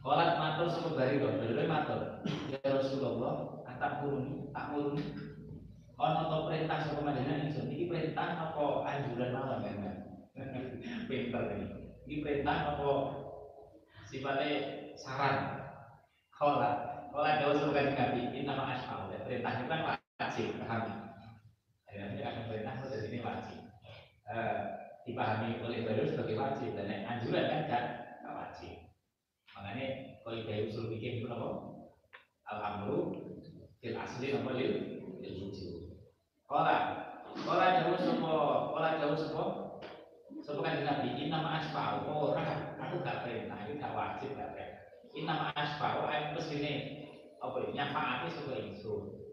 [0.00, 2.00] kolak matur sapa bari kok bari matur.
[2.48, 5.04] Ya Rasulullah tak muruni tak muruni.
[5.96, 9.96] Ono to perintah sapa panjenengan ingsun iki perintah apa anjuran mawon kan
[11.08, 11.66] pinter ini.
[12.08, 12.88] Ini perintah apa
[14.06, 14.50] sifatnya
[14.94, 15.36] saran.
[16.30, 19.10] Kolak kolak jauh kanjeng Nabi ini nama asal.
[19.26, 19.80] Perintah itu kan
[20.20, 20.94] wajib pahami?
[21.90, 23.60] Ini akan perintah dari ini wajib.
[25.06, 27.84] Dipahami oleh baru sebagai wajib dan anjuran kan gak,
[28.26, 28.90] wajib.
[29.54, 29.86] Makanya
[30.22, 31.48] kalau dari usul pikir itu apa?
[32.46, 34.50] Alhamdulillah fil asli apa?
[34.54, 34.72] Lil
[35.22, 35.96] lil wujud.
[36.46, 36.76] Kola
[37.32, 39.46] kola jauh semua kola jauh semua
[40.46, 44.82] kan nabi ini nama asfal orang aku gak perintah ini gak wajib gak perintah
[45.12, 46.72] ini nama asfal aku ke sini
[47.42, 49.26] apa ini nyafaati sebagai insun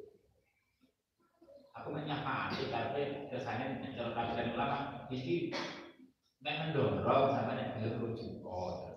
[1.84, 5.04] aku menyafaati tapi kesannya kalau kajian ulama.
[5.12, 5.52] Mesti
[6.40, 8.88] nek mendorong sama nek belum rujuk oh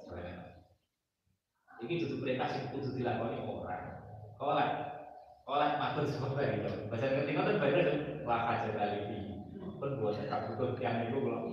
[1.85, 4.01] ini tutup perintah sing kudu dilakoni orang.
[4.39, 4.71] Kolak
[5.45, 7.83] kolak matur sama bayi bahasa ketika itu bayi
[8.23, 9.35] wah hajar alibi
[9.77, 11.53] pun buat tetap butuh yang itu kalau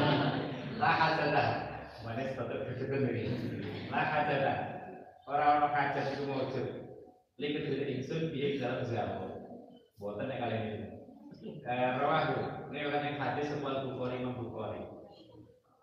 [0.80, 1.73] lah hajar
[2.14, 3.26] mana sepatut bersyukur ini
[3.90, 4.58] lah hajar dah
[5.26, 6.46] orang-orang hajar itu mau
[7.34, 9.34] lihat dari insun biar dalam zaman
[9.98, 10.94] buatan yang kalian itu
[11.44, 14.80] Eh, rawahu riwayat yang hadis sebuah bukhari imam bukhari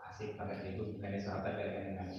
[0.09, 2.09] asik banget itu bukan sahabat dari kan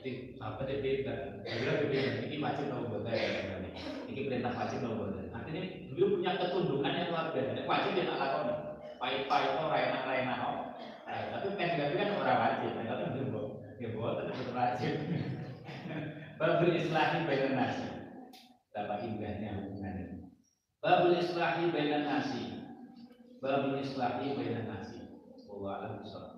[0.00, 1.14] jadi sahabat itu beda
[1.46, 3.62] beda beda ini wajib nopo boten
[4.10, 5.62] ini perintah wajib nopo boten artinya
[5.94, 7.62] beliau punya ketundukan yang luar biasa.
[7.68, 8.54] Wajib dia tak lakoni.
[8.98, 10.50] Pai-pai itu rena rena no
[11.10, 13.48] tapi kan juga kan orang wajib tapi belum
[13.80, 14.94] ya boten tetap wajib
[16.40, 17.84] Babul islahi bainan nasi.
[18.72, 20.18] Dapat indahnya hubungan ini.
[20.80, 22.64] Babul islahi bainan nasi.
[23.44, 25.04] Babul islahi bainan nasi.
[25.44, 26.29] Wallahu a'lam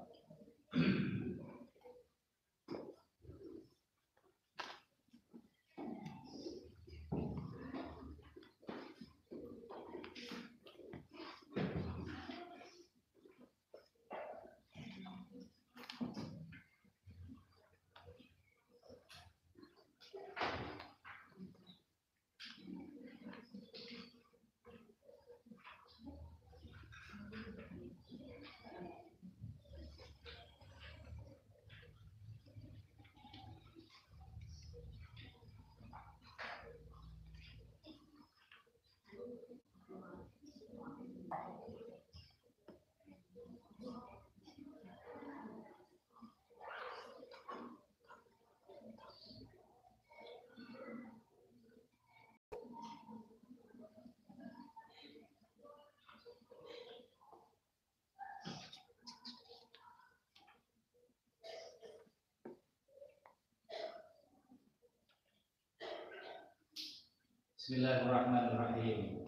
[67.72, 69.24] Bismillahirrahmanirrahim.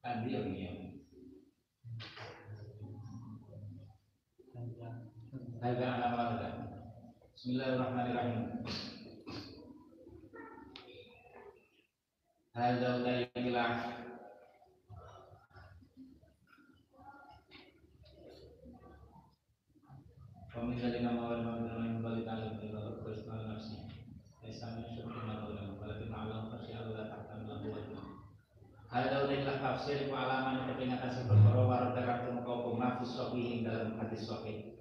[0.00, 1.04] Andi yang ini.
[5.60, 6.48] Hadza ala warda.
[7.36, 8.64] Bismillahirrahmanirrahim.
[12.56, 13.72] Hadza udailah
[20.56, 23.92] Kami jadi nama orang yang balik alim kalau terus nafsi.
[24.42, 28.04] Esame syukurna ulam walakin alam fasya Allah takkan lahu wajah.
[28.92, 34.28] Hada udailah tafsir ku alaman kepingatan si perkara warad daratun kau kumafis sohihin dalam hadis
[34.28, 34.76] sohih.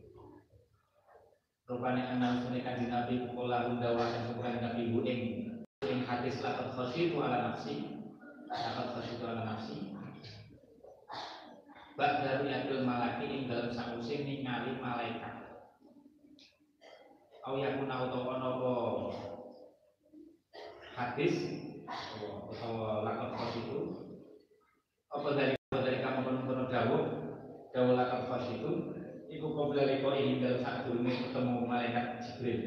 [1.63, 5.21] Rupanya anak sunni kanji Nabi Kula hundawa dan bukan Nabi Buing
[5.87, 8.03] Ing hadis lakot khosidu ala nafsi.
[8.51, 9.95] Lakot khosidu ala nafsi.
[11.95, 15.39] Bak dari adil malaki ing dalam sakusin ningali malaikat.
[17.47, 18.75] Au yakuna utawa nopo.
[20.99, 21.70] Hadis
[22.49, 23.79] utawa lakot khosidu
[25.11, 27.03] Apa dari dari kamu penuh-penuh dawuh
[27.71, 32.61] Dawuh lakot khosidu Iku qabla liqa'ihi dalam durunge ketemu malaikat Jibril.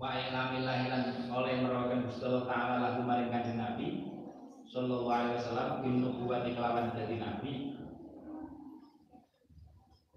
[0.00, 4.08] Wa ilamillahi lan oleh merokan Gusti Allah taala lagu maring Kanjeng Nabi
[4.64, 7.52] sallallahu alaihi wasallam bin nubuwati kelawan dadi nabi.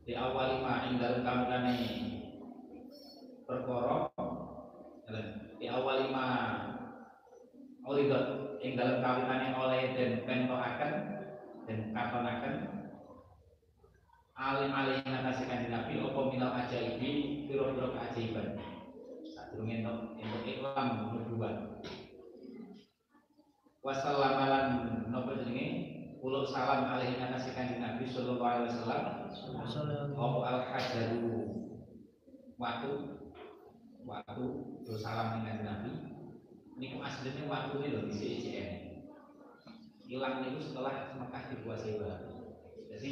[0.08, 1.78] Di awal ma ing dalem kamane
[3.44, 4.08] perkara
[5.60, 6.28] di awal ma
[7.82, 8.26] Oridot
[8.62, 10.94] ing dalam kawitane oleh dan pentoaken
[11.66, 12.56] dan katonaken
[14.38, 18.58] alim-alim yang ngatasi kanji Nabi opo minal ajaibi piro-piro keajaiban.
[19.26, 21.82] Saat durung entuk entuk iklam nubuwan
[23.82, 24.66] wassalamulan
[25.10, 25.68] nopo jenenge?
[26.22, 30.14] Ulo salam alaihi ngatasi kanji Nabi sallallahu alaihi wasallam.
[30.14, 31.34] Opo al hajaru
[32.62, 32.92] waktu
[34.06, 34.46] waktu
[34.86, 36.21] do salam dengan Nabi
[36.82, 38.70] ini aslinya waktu ini loh di CICN
[40.10, 42.58] hilang itu setelah Mekah dikuasai baru
[42.90, 43.12] jadi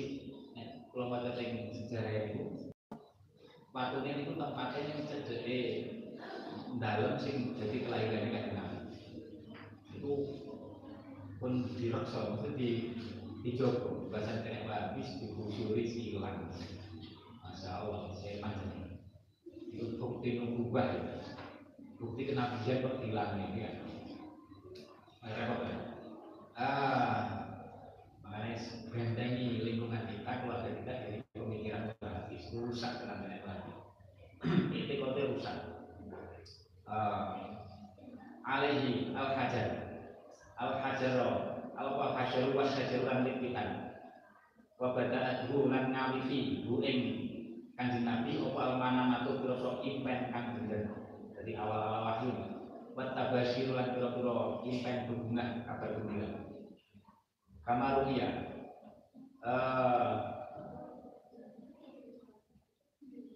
[0.89, 2.73] kalau pada teng sejarah itu
[3.69, 5.69] patutnya itu tempatnya yang cedek
[6.81, 8.45] dalam sing jadi kelahiran kan
[9.93, 10.13] itu
[11.37, 12.71] pun direksa itu di
[13.39, 14.11] di Joko.
[14.11, 16.51] Bahasa kena habis digusuri hilang.
[17.39, 18.99] Masya Allah saya panjang.
[19.71, 20.99] Itu bukti nububah
[21.99, 23.75] bukti kenabian hilang ini kan
[25.35, 25.77] repot ya?
[26.55, 27.23] Ah
[28.23, 28.55] makanya
[28.87, 33.73] bentengi lingkungan kita keluarga kita dari pemikiran berhabis rusak tenaga lagi.
[34.79, 35.57] Itu kote rusak.
[36.89, 37.67] Uh,
[38.47, 39.67] alaihi al hajar
[40.57, 41.29] al hajaro
[41.75, 43.99] al wa hajaru wa syajaruan lipitan.
[44.79, 46.99] Wa bada'adhu lan ngawifi bu ing
[47.75, 50.98] kanjeng nabi apa al manamatu pira-pira impen kang bener
[51.49, 52.31] dari awal-awal wahyu.
[52.93, 56.29] Wa tabasyiru lan pira-pira impen berbunga kabar gembira
[57.63, 58.29] kamarunia
[59.45, 60.13] uh,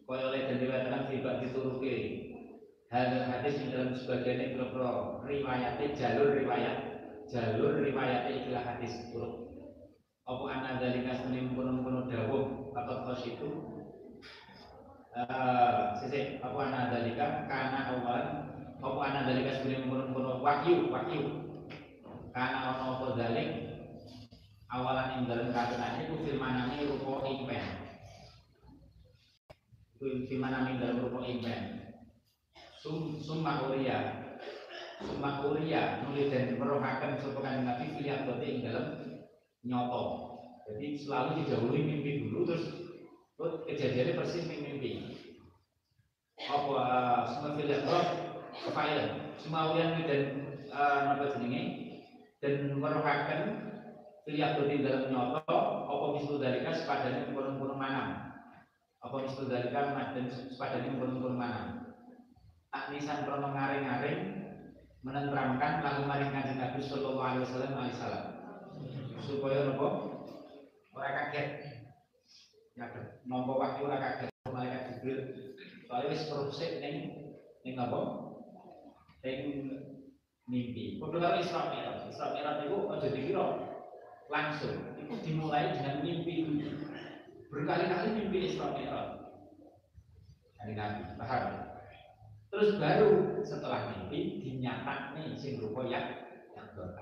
[0.04, 1.98] kaya oleh dan dikatakan tiba dituruki.
[2.94, 6.78] Hal hadis yang dalam sebagian ini pro riwayatnya jalur riwayat
[7.26, 9.50] jalur riwayat ikilah hadis turuk
[10.30, 13.50] apa ana dalika suni mengkono-mengkono dawuh atau kos itu
[15.14, 17.46] eh sisi apa ana dalika?
[17.46, 17.80] Karena
[18.84, 21.22] apa ana dalika suni mengkono-mengkono wahyu wahyu.
[22.36, 23.50] Karena ono apa dalik
[24.68, 27.66] awalan ing dalem katonane iku firmanane rupa impen.
[29.96, 31.62] Iku firmanane dalem rupa impen.
[32.84, 34.20] Sum summa uria
[35.00, 38.86] summa uria nulis dan merohaken sapa kanjeng Nabi filiat ing dalam
[39.64, 40.04] nyoto.
[40.68, 42.68] Jadi selalu didahului mimpi dulu terus
[43.40, 45.08] kejadiannya persis mimpi.
[46.36, 46.80] Apa
[47.32, 47.88] semua filiat
[49.42, 50.22] semua ulian dan
[50.70, 51.64] uh, apa jenenge?
[52.38, 53.42] Dan merohaken
[54.28, 58.36] filiat dalam nyoto apa misalnya dalika sepadanya kurung-kurung manam
[59.04, 61.84] apa misalnya dalika dan sepadanya kurung-kurung manam
[62.72, 64.44] tak nisan krono ngaring-ngaring
[65.04, 68.26] menenteramkan lalu maring kanjeng Nabi sallallahu alaihi wasallam alaihi salam.
[69.20, 69.88] Supaya nopo
[70.96, 71.50] ora kaget.
[72.80, 72.88] Ya
[73.28, 75.20] nopo waktu ora kaget malaikat Jibril.
[75.86, 76.96] Soalnya wis proses ning
[77.68, 78.00] ning apa
[79.24, 79.40] ning
[80.44, 81.00] mimpi.
[81.00, 82.12] Karo Isra Mi'raj.
[82.12, 83.46] Isra Mi'raj itu aja dikira
[84.28, 84.76] langsung.
[85.00, 86.36] Itu dimulai dengan mimpi
[87.48, 89.10] berkali-kali mimpi Isra Mi'raj.
[90.60, 91.44] Dari Nabi paham?
[92.52, 96.06] Terus baru setelah mimpi dinyatakan sing rupa yang
[96.54, 97.02] yang dosa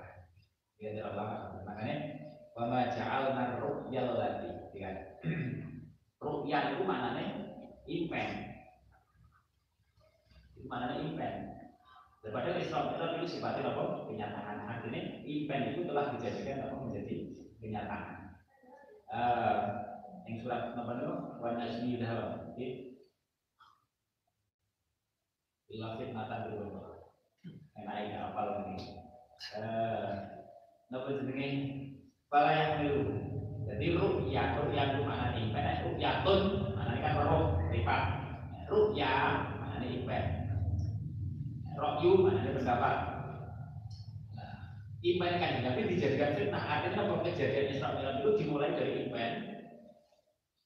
[0.82, 2.26] ya Allah makanya
[2.58, 4.50] wama ja'alna ru'yal lati.
[4.74, 4.90] Ya
[6.22, 7.26] ru'ya itu maknanya
[7.86, 8.30] impen.
[10.58, 11.51] Itu maknanya impen
[12.22, 14.06] daripada Islam itu itu sifatnya apa?
[14.06, 16.74] Kenyataan artinya impen itu telah dijadikan apa?
[16.78, 17.14] Menjadi
[17.58, 18.16] kenyataan
[19.10, 19.58] uh,
[20.30, 21.12] yang surat nomor itu
[21.42, 22.42] wana ismi dalam
[25.72, 27.00] Ila fitnatan dulu.
[27.72, 28.76] Enak ini apal ini.
[29.56, 30.12] Eh
[30.92, 31.48] Napa jenenge?
[32.28, 33.00] Pala yang milu.
[33.64, 35.48] Jadi ru'ya itu mana nih?
[35.48, 36.40] Mana ru'yatun,
[36.76, 38.04] mana kan roh, lipat.
[38.68, 39.16] Ru'ya,
[39.56, 40.04] mana nih
[41.76, 42.96] mana nih pendapat.
[45.02, 46.62] Ipen kan, tapi dijadikan fitnah.
[46.62, 49.32] Artinya apa kejadian Isra Mi'raj itu dimulai dari ipen,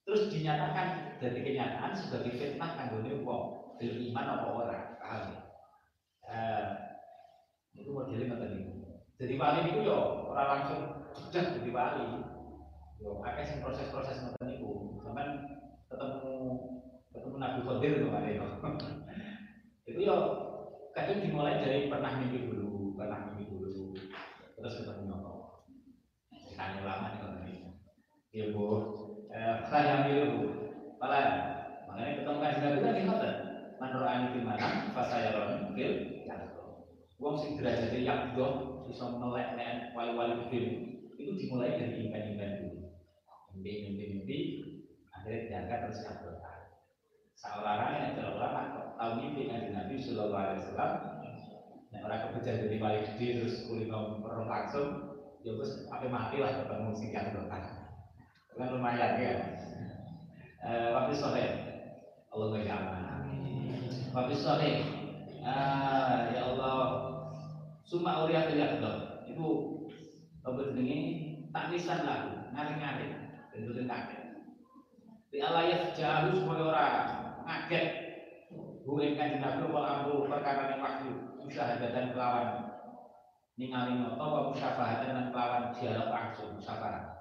[0.04, 3.44] terus dinyatakan dari kenyataan sebagai fitnah kanggone wong,
[3.80, 5.40] dari iman apa orang, paham ya?
[6.26, 6.66] Eh,
[7.80, 8.72] itu modelnya ngoten niku.
[9.16, 10.80] Jadi wali itu yo orang langsung
[11.16, 12.04] sudah jadi wali.
[13.00, 15.00] Yo akeh sing proses-proses ngoten niku.
[15.00, 15.48] Sampeyan
[15.88, 16.34] ketemu
[17.08, 18.36] ketemu Nabi Khidir kali
[19.88, 20.16] Itu yo
[21.06, 23.94] kadang dimulai dari pernah mimpi dulu, pernah mimpi dulu.
[24.58, 25.62] Terus ketemu apa?
[26.58, 27.54] Tanya lama nih kalau ini.
[28.34, 28.66] Ya bu,
[29.30, 30.42] eh, saya ambil bu.
[30.98, 31.22] Pala,
[31.86, 33.34] makanya ketemu kan Nabi kan ngoten.
[33.78, 34.68] Menurut ani di mana?
[34.90, 35.94] Pas saya ron fil
[37.22, 38.46] Wong sing derajate yakdo
[38.90, 40.74] bisa melek-lek wali-wali film
[41.16, 42.82] itu dimulai dari impen-impen dulu.
[43.54, 44.38] Mimpi-mimpi-mimpi
[45.14, 46.02] akhirnya diangkat terus
[47.36, 47.76] kabulkan.
[47.76, 50.92] Seorang yang terlalu tahu mimpi kan Nabi Sallallahu Alaihi Wasallam.
[51.92, 54.88] Nah, orang kebejar jadi wali gede terus kulino perlu langsung,
[55.44, 57.40] ya terus apa mati lah ketemu sing yakdo
[58.56, 59.34] Kan lumayan ya.
[60.66, 61.44] Eh, waktu sore,
[62.32, 63.20] Allah berjamaah.
[64.16, 64.72] Waktu sore,
[65.44, 66.76] ah, ya Allah
[67.86, 68.82] Suma uria tidak
[69.30, 69.48] itu
[70.42, 70.98] apa jenenge
[71.54, 73.14] taklisan lagu ngaring-ngaring
[73.54, 74.22] bentukan kaget
[75.30, 77.86] di alayat jauh supaya orang ngaget
[78.86, 81.10] gue kanjeng Nabi wal amru perkara yang waktu
[81.94, 82.48] dan kelawan.
[83.56, 87.16] Ningali noto wa musyafahatan dan kelawan dialog langsung musyafarah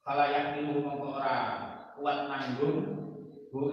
[0.00, 1.36] Kala yang milu mongko ora
[1.96, 2.80] kuat nanggung
[3.52, 3.68] bu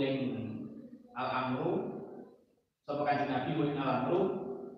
[1.15, 1.71] al amru
[2.87, 4.19] Sapa kanjeng Nabi wa alam ru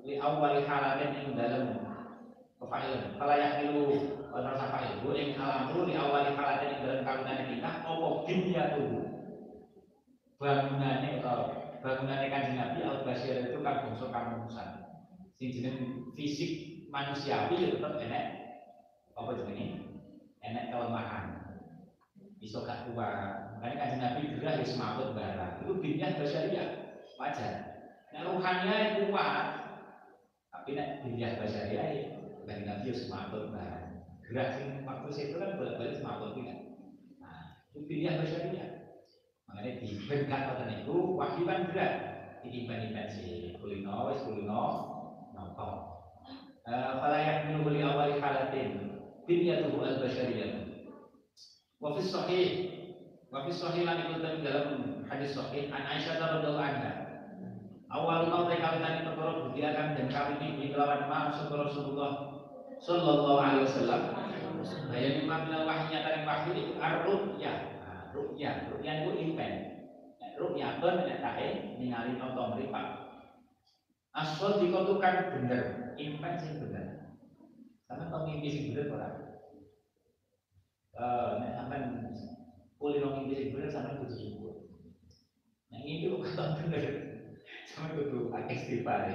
[0.05, 1.81] li awwali halatin ing dalem
[2.61, 3.15] kefailan.
[3.17, 5.05] Kala yakilu wa rasa fa'il.
[5.05, 8.85] Bu ing alam ru li awwali halatin ing dalem kawinane kita apa binyatu.
[10.41, 11.39] Bangunane atau
[11.85, 14.69] bangunane kanjeng Nabi al basir itu kan bangsa kamusan.
[15.37, 15.77] Sing jeneng
[16.17, 18.25] fisik manusiawi ya tetep enek
[19.13, 20.01] apa jenenge?
[20.41, 21.25] Enek kelemahan.
[22.41, 23.61] Iso gak kuat.
[23.61, 25.53] Makanya kanjeng Nabi gerah ya semaput barang.
[25.61, 26.67] Itu binyah basyariah
[27.21, 27.53] wajar.
[28.11, 29.45] Nah, ruhaninya kuat.
[30.51, 31.87] Tapi nek bahasa basyariah
[32.43, 33.82] bagi Nabi ya semakut barang.
[34.33, 36.57] Gerak sing waktu itu kan bolak-balik semakut tidak.
[37.21, 38.69] Nah, itu bahasa basyariah.
[39.45, 41.93] Makanya diberikan kata itu wahyu kan gerak.
[42.41, 42.65] Ini
[43.13, 44.63] si kulino, wis kulino,
[45.37, 45.93] nopo.
[46.63, 48.95] Fala yakminu li awali halatin
[49.27, 50.63] Binyatuhu al-basyariyah
[51.83, 52.49] Wa fi sahih
[53.27, 54.07] Wa fi sahih lan
[54.39, 57.03] dalam hadis sahih An Aisyah radhiyallahu anha
[57.93, 62.41] awal mau kali tadi perkara budi akan dan kami ini kelawan ma Rasulullah
[62.81, 64.22] sallallahu alaihi wasallam
[64.89, 67.53] bayani makna wahyu tadi wahyu itu ar-ru'ya.
[68.13, 69.53] Ru'ya ru'ya itu impen.
[70.37, 72.87] Ru'ya ben nek tae ningali nonton mripat
[74.13, 75.61] asal dikotukan bener
[75.97, 77.09] impen sing bener.
[77.89, 79.09] Sama tau mimpi sing bener ora?
[80.93, 82.13] Eh nek sampean
[82.77, 84.53] kulit mimpi sing bener sampean kudu syukur.
[85.73, 86.83] Nek mimpi kok kata bener
[87.73, 89.09] sama kudu istighfar.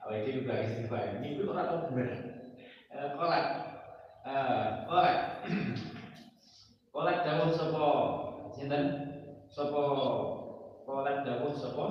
[0.00, 1.20] Awal itu juga istighfar.
[1.20, 2.08] Mimpi ora tau bener.
[2.90, 3.69] Kolak
[4.24, 5.16] kolak
[6.92, 7.86] kolak dawuh sapa?
[8.52, 8.84] Sinten?
[9.48, 9.82] Sapa?
[10.84, 11.86] Kolak dawuh sapa?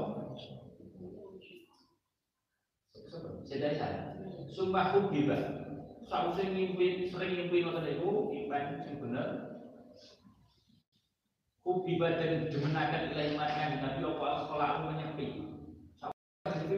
[3.49, 4.01] Sedaya saya,
[4.53, 5.59] sumpah hubiba,
[6.05, 9.57] Sabu sing ngimpi, sering ngimpi ngoten niku, impan sing bener.
[11.65, 15.25] Hubiba dan demenaken ilahi maringan Nabi apa sekolah menyepi.
[15.97, 16.17] Sabu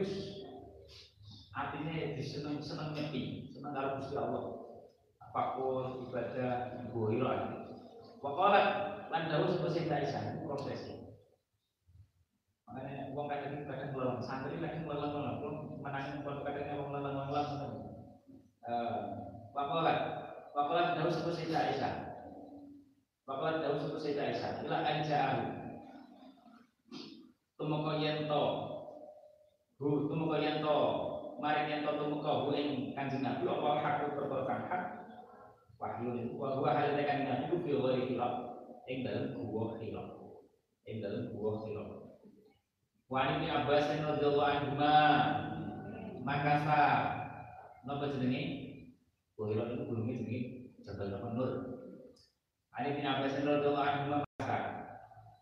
[1.52, 4.61] artinya diseneng seneng nyepi, seneng karo Gusti Allah.
[5.32, 7.32] Apa pun ibadah goiro
[8.20, 8.68] Wakolat
[9.08, 11.08] lan dawuh seperti Aisyah proses.
[12.68, 17.48] Makanya uang kadang kadang belum santri kadang belum belum menangin kalau kadang uang lelang lelang
[19.56, 19.98] Wakolat
[20.52, 21.92] Wakolat dawuh seperti Aisyah.
[23.24, 24.68] Wakolat dawuh seperti Aisyah.
[24.68, 25.44] Ila anja'ahu.
[27.56, 28.44] Tumeka yen to.
[29.80, 30.78] Hu tumeka yen to.
[31.40, 35.01] Mari yen to tumeka hu ing Kanjeng Nabi apa hak perkara hak.
[35.82, 38.54] Wahyu itu wa huwa hal Kanjeng Nabi fi wali kira
[38.86, 40.14] ing dalem gua kira.
[40.86, 41.82] Ing dalem gua kira.
[43.10, 44.78] Wa ini Abbas radhiyallahu anhu
[46.22, 46.82] makasa
[47.82, 48.42] napa jenenge?
[49.34, 50.40] Gua kira itu gunungnya jenenge
[50.86, 51.50] Jabal Nur.
[52.78, 54.58] Ali bin Abbas radhiyallahu anhu makasa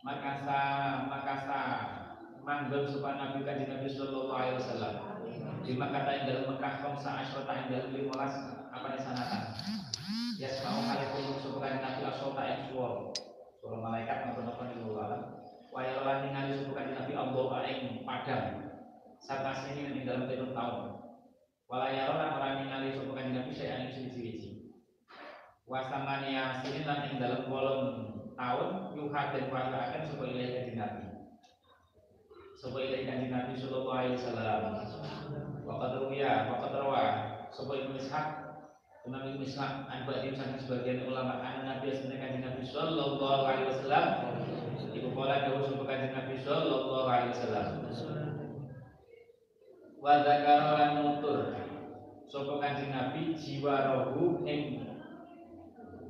[0.01, 0.61] makasa
[1.05, 1.61] makasa
[2.41, 4.95] manggon sopan Nabi kanjeng Nabi sallallahu alaihi wasallam
[5.61, 9.43] di Makkah dalam Mekah khamsa asyrata yang dalam 15 apa di sanatan
[10.39, 12.01] ya semau kali pun sebukan Nabi
[12.47, 13.13] yang suara
[13.61, 15.41] suara malaikat apa di luar alam
[15.71, 18.47] wa yalan ningali sebukan Nabi Allah ing padang.
[19.23, 20.83] Sarta sini ing dalam tahun.
[21.71, 24.75] Wala yalan orang ningali sebukan Nabi saya ing siji-siji.
[25.71, 27.83] Wasamania sini lan dalam kolom
[28.35, 30.75] tahun yuhad dan wahyu akan supaya ilahi
[32.59, 32.93] supaya
[33.31, 35.63] Nabi sallallahu alaihi wasallam.
[35.63, 37.05] Waqad ruwiya waqad rawa.
[37.55, 38.03] Supaya Ibnu
[39.09, 43.73] Imam Ibnu Ishaq an ba'dim sang sebagian ulama an Nabi asmane kanjeng Nabi sallallahu alaihi
[43.73, 44.07] wasallam
[44.93, 47.69] iku kala dawuh supaya kanjeng Nabi sallallahu alaihi wasallam
[50.05, 51.39] wa dzakara lan nutur
[52.29, 54.85] sapa kanjeng Nabi jiwa rohu ing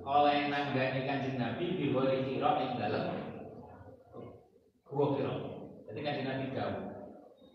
[0.03, 3.07] oleh nanggani kanjeng Nabi di hori kira ing dalam
[4.91, 5.35] gua kira.
[5.87, 6.79] Jadi kanjeng Nabi jauh.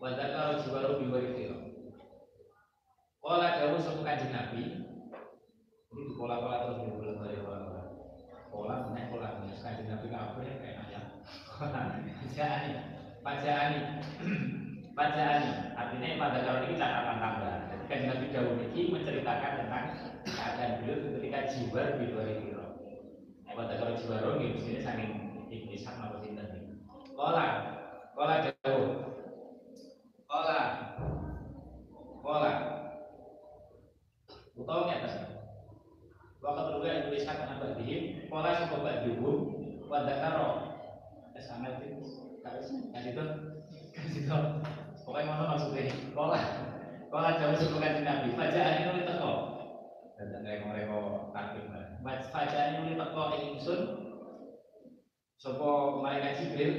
[0.00, 1.56] Wadah kalau jiwa roh di hori kira.
[3.20, 4.85] Kala jauh sama kanjeng Nabi.
[5.96, 7.82] Di pola-pola terus di bulan dari pola-pola.
[8.52, 11.04] Pola naik pola ini kanjeng Nabi kabeh kayak ayam.
[11.56, 12.72] Pajaani,
[13.24, 13.80] pajaani,
[14.92, 15.50] pajaani.
[15.72, 17.32] Artinya pada kalau ini catatan.
[17.72, 19.86] Jadi kanjeng Nabi jauh ini menceritakan tentang
[20.28, 22.66] keadaan beliau ketika jibar di luar kiro.
[23.48, 25.12] Nah, pada kalau jibar ini di sini saking
[25.48, 26.60] ibnu Ishaq apa sih tadi?
[27.16, 27.46] Kola,
[28.12, 29.16] kola jauh,
[30.28, 30.60] kola,
[32.20, 32.52] kola.
[34.56, 35.35] Utawa nggak
[36.46, 36.54] tas?
[36.54, 39.36] Waktu juga ibnu Ishaq anak berdihim, kola sebuah berdihum,
[39.90, 40.48] pada karo.
[41.36, 42.00] Sama itu,
[42.40, 42.56] kan
[43.04, 43.24] itu,
[43.92, 44.38] kan itu.
[45.04, 45.92] Pokoknya mana maksudnya?
[46.16, 46.40] Kola,
[47.10, 48.32] kola jauh sebuah nabi.
[48.32, 49.32] Bacaan ini teko
[50.16, 51.68] dan reko-reko takbir
[52.00, 53.80] Mas fajane muni teko ing ingsun
[55.36, 56.72] sapa malaikat Jibril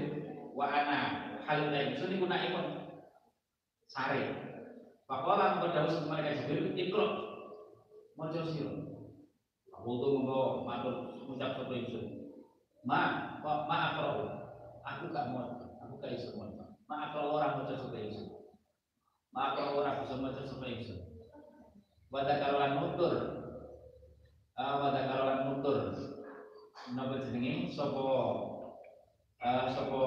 [0.57, 0.99] wa ana
[1.45, 2.67] halun ingsun iku nek ikut
[3.93, 4.23] sare
[5.05, 7.05] Pakola mengko dawuh sapa malaikat Jibril ikro
[8.17, 8.86] maca sira
[9.77, 12.33] Aku tuh mengko matur ngucap sapa ingsun
[12.81, 13.01] Ma
[13.45, 14.09] kok ma akro
[14.81, 15.53] aku gak mau
[15.83, 16.49] aku gak iso mau
[16.89, 18.41] ma akro ora maca sapa ingsun
[19.29, 20.97] ma akro ora bisa maca sapa ingsun
[22.09, 23.13] Wada karolan nutur
[24.57, 25.93] Wada karolan nutur
[26.97, 27.69] Napa jenenge?
[27.69, 28.09] Sopo
[29.75, 30.03] Sopo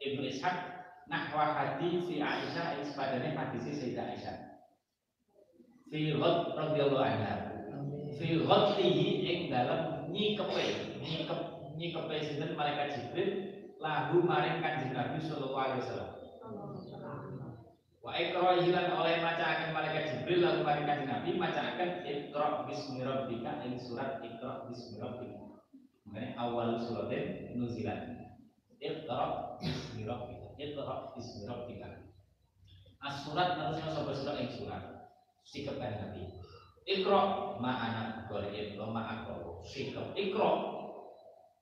[0.00, 0.56] Ibnu Ishaq
[1.08, 4.60] Nahwa hadis si Aisyah Ispadane hadis si Aisyah.
[5.88, 7.47] Fi radhiyallahu anha
[8.16, 11.40] Fi ghadlihi ing dalam nyikepe Nyikep
[11.76, 13.30] Nyikepe sinten malaikat Jibril
[13.78, 16.18] Lahu maring kanjeng Nabi sallallahu alaihi wasallam
[18.08, 22.64] Wa ikra hilan oleh maca akan malaikat Jibril lalu mari kanjeng Nabi maca akan ikra
[22.64, 25.60] bismi rabbika ing surat ikra bismi rabbika.
[26.40, 28.32] Awal suratin nuzilan.
[28.80, 30.56] Ikra bismi rabbika.
[30.56, 32.08] Ikra bismi rabbika.
[33.04, 35.12] Asurat manusia sapa surat ing surat.
[35.44, 36.47] Sikap Nabi.
[36.88, 37.20] Ikro
[37.60, 39.60] ma'ana Qur'an lo ma'akro.
[39.60, 40.50] Sikap ikro.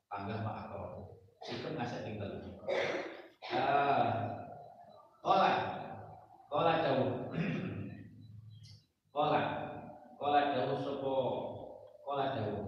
[0.07, 1.11] Panggah ma'akro.
[1.43, 2.31] Sikap ngasih tinggal.
[3.51, 4.39] Ah,
[5.19, 5.51] Kola.
[6.47, 7.27] Kola jauh.
[9.15, 9.43] Kola.
[10.15, 11.15] Kola jauh sopo?
[12.07, 12.63] Kola jauh.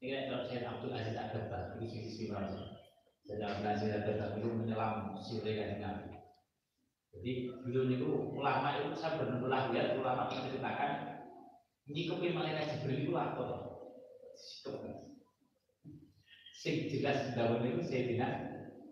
[0.00, 5.60] Ini kan saya Abdul Aziz Adabah Ini sisi Saya Abdul Aziz Adabah itu menyelam sirri
[5.60, 6.16] kan Nabi.
[7.12, 11.11] Jadi beliau itu ulama itu saya benar-benar lihat ulama menceritakan
[11.90, 13.72] nyikepin malaikat Jibril itu apa?
[16.62, 18.32] Sing jelas itu saya tidak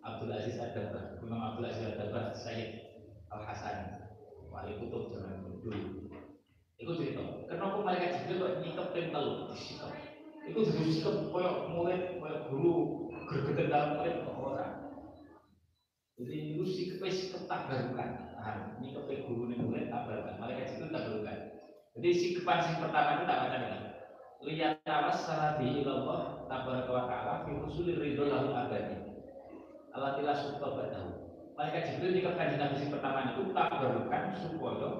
[0.03, 2.83] Abdul Aziz Adabah, Imam Abdul Aziz Adabah, Sayyid
[3.31, 4.11] Al Hasan,
[4.51, 6.11] wali kutub zaman dulu.
[6.81, 7.47] Itu cerita.
[7.47, 9.93] Kenapa malaikat Jibril kok nyikepin telu disikep?
[10.51, 12.75] Itu jadi sikep koyok murid, koyok guru,
[13.31, 14.75] gergeten dalam murid orang.
[16.19, 18.11] Jadi itu sikap sikap tak barukan.
[18.35, 20.37] Nah, ini kepe guru nih mulai tak barukan.
[20.43, 21.39] Malaikat itu tak barukan.
[22.01, 23.81] Jadi sikapan pertama itu tak baca nih.
[24.41, 27.53] Lihat tawas salabi ilallah tabaraka wa ta'ala fi
[27.93, 29.21] ridho lahu abadi.
[29.93, 31.13] Allah tidak suka batahu.
[31.61, 34.91] Malaikat Jibril di kajian Nabi pertama itu tak barukan supaya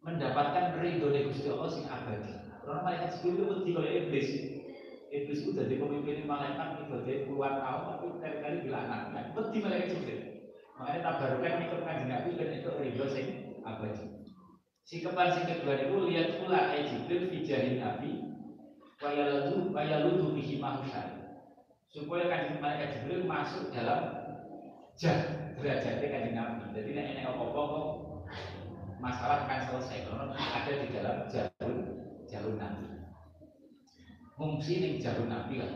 [0.00, 2.32] mendapatkan ridho dari Gusti Allah sing abadi.
[2.32, 4.28] Karena malaikat Jibril itu mesti oleh iblis.
[5.12, 10.20] Iblis itu jadi pemimpin malaikat ibadah puluhan tahun tapi kali-kali bilang anak Beti malaikat Jibril.
[10.80, 13.26] Makanya tabarukan ikut kanjeng Nabi dan itu ridho sing
[13.68, 14.13] abadi.
[14.84, 18.20] Sikapan sing kedua itu lihat pula ayat Jibril fijahin Nabi
[19.00, 21.24] wayaludu wayaludu bihi mahusan
[21.88, 24.12] supaya kanjeng malaikat Jibril masuk dalam
[24.92, 25.18] jah
[25.56, 26.62] derajatnya kanjeng Nabi.
[26.76, 27.88] Jadi nek enek apa-apa kok
[29.00, 31.76] masalah akan selesai karena ada di dalam jalur
[32.28, 32.86] jalur Nabi.
[34.36, 35.70] Fungsi ning jalur nabi lah.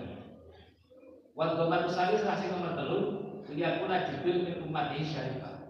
[1.32, 3.00] Wal gomat usali selasi nomor telu
[3.48, 5.64] liyakuna jibril min umat syarifah.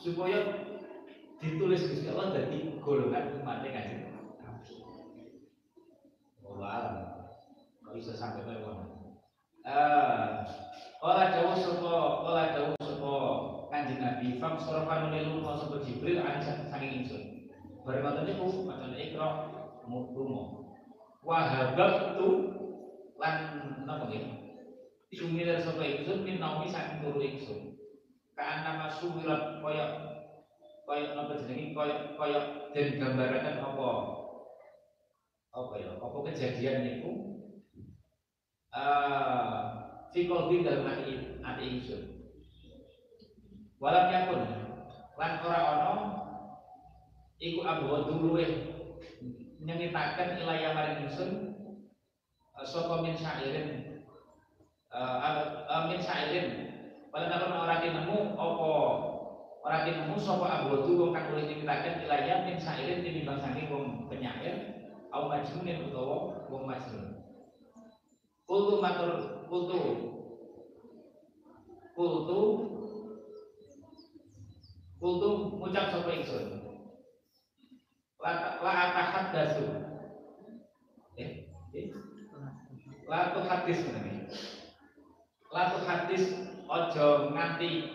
[0.00, 0.71] Supaya
[1.42, 5.26] ditulis Gusti Allah dari golongan umatnya kanjeng Nabi.
[6.46, 6.96] Allah alam.
[7.82, 8.86] Kalau bisa sampai ke mana?
[9.66, 10.28] Eh,
[11.02, 13.14] Olah jauh sopo, olah jauh sopo
[13.74, 14.38] kanjeng Nabi.
[14.38, 17.22] Fam sorofan lelu mau sopo Jibril ani saking ingsun.
[17.82, 19.28] Bareng ngoten niku macam ikra
[19.90, 20.62] mutumo
[21.22, 22.28] wahabab tu
[23.18, 23.38] lan
[23.86, 24.22] napa nggih
[25.14, 27.78] sumilir sapa ingsun min naumi saking turu ingsun
[28.34, 30.11] kaan nama sumirat koyok
[30.92, 32.44] koyok napa jenenge koyok koyok
[32.76, 33.88] den gambaraken apa?
[35.56, 35.96] Apa ya?
[35.96, 37.12] Apa kejadian niku?
[38.76, 39.72] Eh
[40.12, 42.02] bin dalam hati hati ingsun
[43.80, 44.44] walam yakun.
[45.16, 45.92] Lan ora ana
[47.40, 48.36] iku abu dulu
[49.64, 51.56] nyengitaken ilaya maring ingsun
[52.68, 53.96] sapa min syairin
[54.92, 56.48] uh, min syairin.
[57.08, 58.72] Pada takon ora nemu apa
[59.62, 64.82] ora nemu sapa abdu wong kang oleh nyengitaken ilaya min syairin tinimbang saking wong penyair
[65.14, 67.22] au majnunin utawa wong majnun
[68.46, 69.10] kultu matur
[69.48, 69.80] kultu.
[71.92, 72.40] Kultu.
[74.96, 75.28] Kultu
[75.60, 76.62] ngucap sapa ingsun.
[78.22, 79.66] La atahat dasu
[81.18, 81.86] eh, eh.
[83.10, 84.30] la hadis ini
[85.50, 86.24] la hadis
[86.70, 87.90] ojo nganti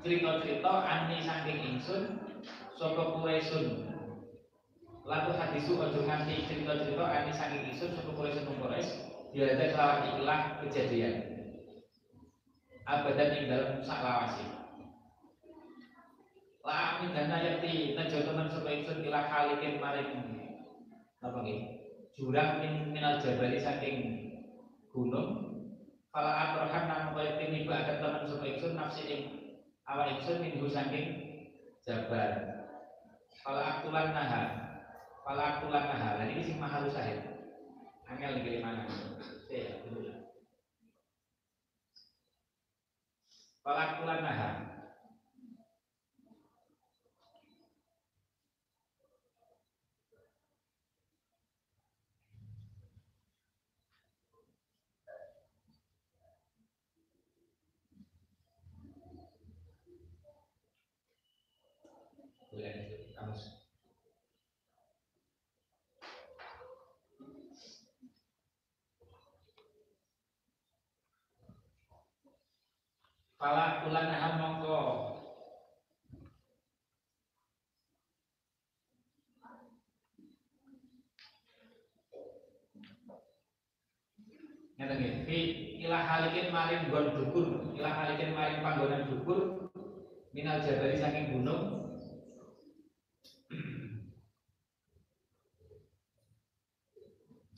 [0.00, 2.02] cerita-cerita ani saking ingsun
[2.76, 3.84] saka Quraisyun
[5.04, 8.92] la tu hadisu ojo nganti cerita-cerita ani saking ingsun saka Quraisyun Quraisy
[9.30, 11.14] dia ada kelawan ikilah kejadian.
[12.82, 14.60] Abadan ing dalam saklawasi
[16.60, 20.12] la amin dana yakti najo teman supaya ingsun ila halikin maring
[21.20, 21.60] apa nggih?
[22.16, 23.98] Jurang min minal jabali saking
[24.92, 25.50] gunung.
[26.10, 29.39] Fala atrohan nang kaya tiniba akan teman supaya ingsun nafsi ing
[29.90, 31.06] awak ingsun minggu saking
[31.82, 32.30] jabal
[33.42, 34.42] fala aktulan naha
[35.26, 37.30] fala aktulan naha lan ini mahal sahid
[38.10, 38.90] angel iki mana
[39.46, 40.10] saya dulu.
[43.62, 44.69] Fala aktulan naha
[73.40, 74.80] Pala kula naha mongko.
[84.76, 85.14] Ngeten nggih.
[85.24, 85.38] Fi
[85.88, 89.70] ilah halikin maring gon dukur, ilah halikin maring panggonan dukur
[90.30, 91.80] minal jabari saking gunung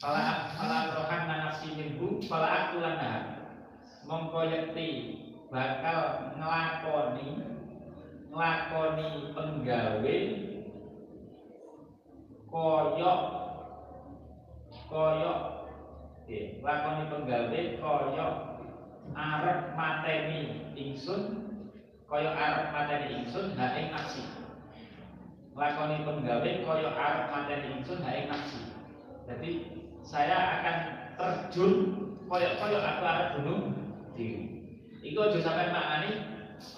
[0.03, 3.39] Pala pala rohan nafsi minggu, pala aku lana
[4.03, 5.22] mongko yakti
[5.53, 7.29] bakal ngelakoni
[8.33, 10.17] ngelakoni penggawe
[12.49, 13.21] koyok
[14.89, 15.41] koyok
[16.65, 18.35] lakoni penggawe koyok
[19.13, 21.23] arep mateni ingsun
[22.09, 23.93] koyok arep mateni ingsun ha ing
[25.53, 28.33] lakoni penggawe koyok arep mateni ingsun ha ing
[29.29, 29.51] jadi
[30.01, 30.77] saya akan
[31.21, 31.73] terjun
[32.27, 33.61] koyok-koyok aku akan bunuh
[34.17, 34.52] diri.
[35.03, 36.13] Itu aja sampai maknani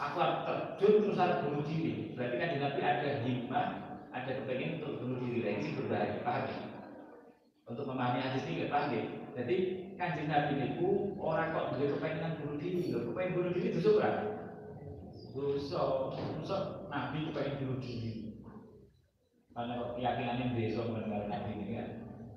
[0.01, 0.17] aku
[0.49, 2.17] terjun terus harus bunuh diri.
[2.17, 3.69] Berarti kan di Nabi ada himmah,
[4.17, 5.45] ada kepengen untuk bunuh diri.
[5.45, 6.59] Nah, ini berbahaya, paham ya?
[7.69, 9.05] Untuk memahami hadis ini, paham ya?
[9.37, 9.57] Jadi
[10.01, 10.89] kanjeng Nabi itu
[11.21, 13.03] orang kok juga kepengen bunuh diri, loh.
[13.13, 14.23] kepengen bunuh diri itu berapa?
[15.35, 15.83] Dosa,
[16.15, 16.57] dosa
[16.89, 18.41] Nabi kepengen bunuh diri.
[19.55, 21.89] Karena keyakinannya desa mengenai Nabi ini kan.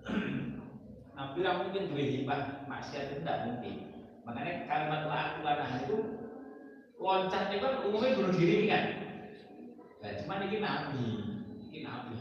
[1.18, 3.97] Nabi lah mungkin dua hibah maksiat itu tidak mungkin.
[4.28, 5.98] Makanya kalimat la aku itu
[6.99, 8.86] loncatnya kan umumnya bunuh diri kan.
[10.04, 11.06] Nah, cuma ini Nabi,
[11.72, 12.18] ini Nabi.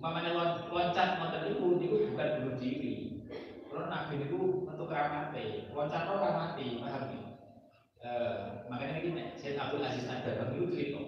[0.00, 0.32] Mamanya
[0.72, 2.94] loncat motor itu, itu bukan bunuh diri.
[3.68, 7.20] Kalau Nabi itu untuk ramate, loncat orang mati, paham ya?
[8.02, 11.02] Uh, makanya ini saya Abdul Aziz ada itu cerita.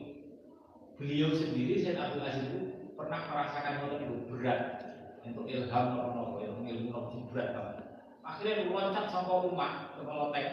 [0.94, 2.60] Beliau sendiri saya Abdul Aziz itu
[2.94, 4.60] pernah merasakan motor itu berat
[5.26, 7.73] untuk ilham nopo ilmu ilmu nopo berat banget
[8.24, 10.51] akhirnya loncat sampai rumah ke loteng.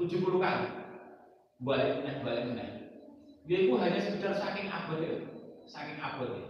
[0.00, 0.68] 70 kali.
[1.62, 2.68] Balik meneh balik meneh.
[3.44, 5.16] Dia itu hanya sekedar saking abad ya.
[5.68, 6.44] Saking abad ya.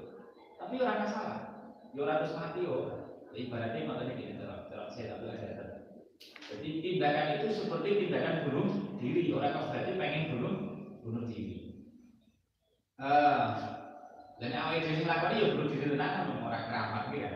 [0.62, 1.38] Tapi orang masalah.
[1.92, 2.76] Ya orang harus mati yo
[3.34, 5.74] ibaratnya makanya gini dalam dalam saya tak belajar
[6.44, 8.68] jadi tindakan itu seperti tindakan bunuh
[9.00, 9.32] diri.
[9.32, 10.54] Orang berarti pengen bunuh
[11.02, 11.56] bunuh diri.
[12.94, 13.58] Uh,
[14.38, 17.26] dan awal itu melakukan ya bunuh diri tenang orang keramat gitu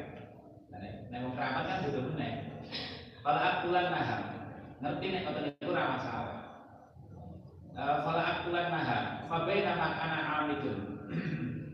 [0.71, 0.81] kan
[1.11, 2.48] Nek wong keramat kan dudu meneh.
[3.29, 4.19] Fala akulan naha.
[4.81, 6.37] Ngerti nek ngoten niku ora masalah.
[7.77, 9.29] Fala akulan naha.
[9.29, 10.79] Fa baina ma ana amidun.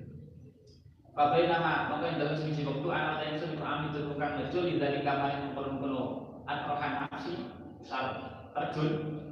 [1.14, 4.18] Fa baina ma maka ing dalem siji wektu ana ta ingsun iku amidun
[4.82, 6.02] dari kamar mengkono-kono
[6.42, 7.46] atrohan nafsi
[7.86, 8.18] sar
[8.50, 9.22] terjun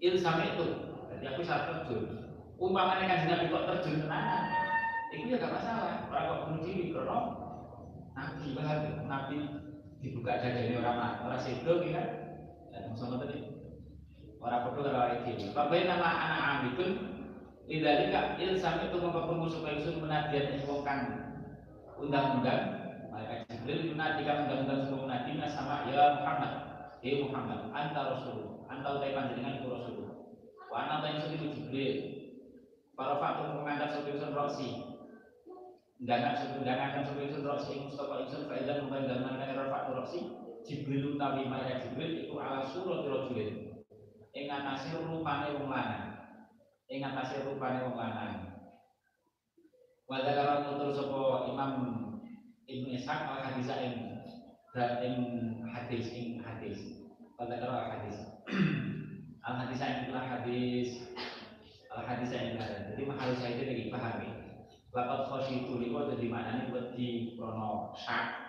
[0.00, 0.96] il sampai itu.
[1.12, 2.24] Jadi aku sar terjun.
[2.56, 4.48] Umpamanya kan Nabi kok terjun tenanan,
[5.12, 6.08] itu ya gak masalah.
[6.08, 7.18] Orang kok bunuh diri, karena
[8.16, 9.36] Nabi banget, Nabi
[10.04, 12.08] dibuka dadanya orang mana, orang sedo ya kan?
[12.68, 13.48] Dan sama tadi.
[14.44, 15.56] Orang bodoh kalau ini.
[15.56, 16.90] Bapak nama anak amibun
[17.64, 21.00] Lidalika ilsam itu memperkumpul supaya usul menadian invokan
[21.96, 22.92] undang-undang.
[23.08, 26.52] Malaikat Jibril menadikan undang-undang semua menadinya sama ya Muhammad
[27.04, 29.96] Ya Muhammad, anta Rasul Anta utai panjenengan itu Rasul
[30.68, 31.96] Wa anta utai itu Jibril.
[32.92, 34.36] Para faktor mengangkat sebagai usul
[36.04, 40.20] roksi Dangan dangan akan sebagai itu roksi Mustafa Isun Faizan Mungkin dangan error faktor roksi
[40.64, 43.84] Jibril utawi Malaikat Jibril itu ala surat rojulin.
[44.32, 46.24] Ing atase rupane wong lanang.
[46.88, 48.64] Ing atase rupane wong lanang.
[50.08, 50.96] Wa zakara nutur
[51.52, 51.72] Imam
[52.64, 53.96] Ibnu Ishaq al hadis ing
[55.04, 55.16] ing
[55.68, 56.80] hadis ing hadis.
[57.36, 58.16] Wa zakara al hadis.
[59.44, 60.88] Al hadis ing hadis
[61.92, 64.33] al hadis ing jadi mahal saya itu pahami
[64.94, 65.74] Lapat khosyitu
[66.30, 68.46] mana nih buat di krono sak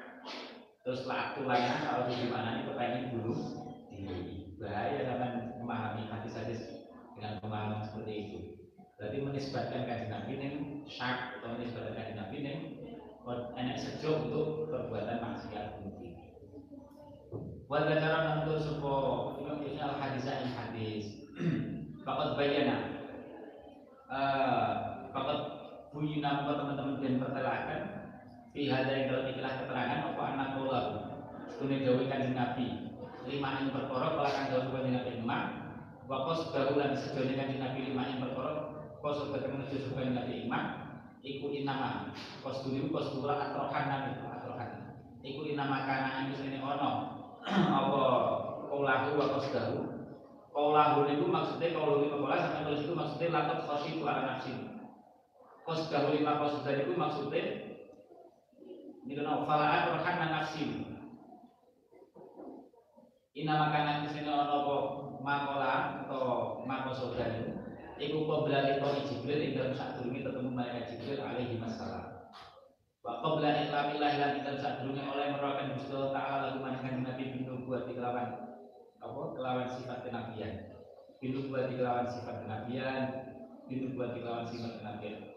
[0.86, 3.34] terus waktu lainnya kalau nih kepengen dulu
[3.90, 4.06] di
[4.62, 6.86] bahaya dalam memahami hadis-hadis
[7.18, 8.38] dengan pemahaman seperti itu.
[8.96, 10.50] Berarti menisbatkan kajian Nabi ini
[10.86, 12.54] syak atau menisbatkan kajian Nabi ini
[13.58, 16.14] enak sejuk untuk perbuatan maksiat mungkin.
[17.66, 18.96] Wal cara untuk supo
[19.42, 21.06] imam al hadis yang hadis.
[22.06, 22.78] Fakat bayana.
[25.10, 25.65] Fakat
[25.96, 27.82] buyina apa teman-teman dan pertelakan
[28.52, 30.82] fi hada yang dalam ikilah keterangan apa anak bola
[31.56, 32.68] Sebenarnya dawi kanjeng Nabi.
[33.32, 35.40] Lima yang perkara kalau kan dawi kanjeng Nabi lima
[36.06, 40.60] Wakos baru lan sejauh kanjeng Nabi lima yang perkara kos sebagai menuju surga Nabi lima
[41.26, 44.70] iku inama kos dulu kos dulu atrohan nabi atrohan
[45.22, 46.92] iku inama karena ini ono.
[47.78, 48.02] Apa
[48.70, 49.78] kaulahu wa kos dahu
[50.52, 54.54] kaulahu itu maksudnya kaulahu pola sampai tulis itu maksudnya latot khosi itu ala nafsi
[55.66, 57.46] kos dahu lima kos dahu itu maksudnya
[59.06, 60.66] ini kena falaan rohan nafsi.
[63.38, 64.76] Ina makanan ke sini ono apa?
[65.26, 65.74] Makola
[66.06, 67.62] atau makosodan
[67.98, 72.30] iku qabla liqa'i Jibril ing dalam durunge ketemu malaikat Jibril alaihi masalah
[73.02, 76.60] wa qabla iklamillah lan ing dalam durunge oleh merupakan Gusti Allah taala lagu
[77.02, 78.30] Nabi bin nubuwat kelawan
[79.02, 79.22] apa?
[79.34, 80.54] Kelawan sifat kenabian.
[81.18, 83.02] Bin nubuwat kelawan sifat kenabian.
[83.66, 85.35] Bin nubuwat kelawan sifat kenabian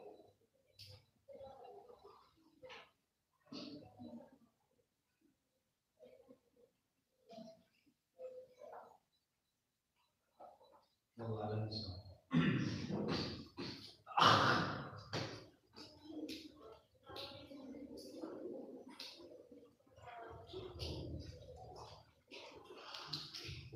[11.20, 11.68] 11.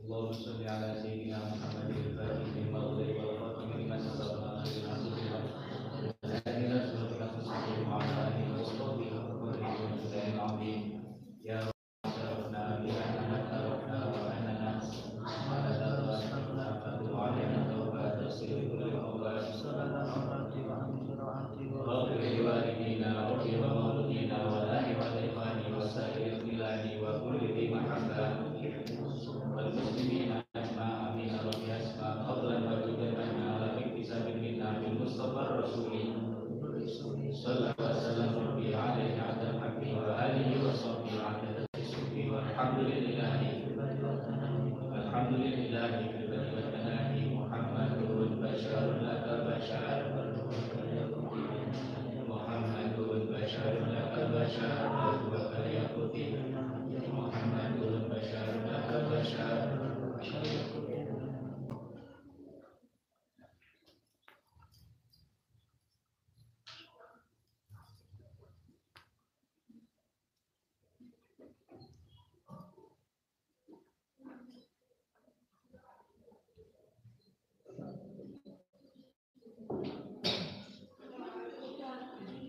[0.05, 1.05] Love Sonia, that's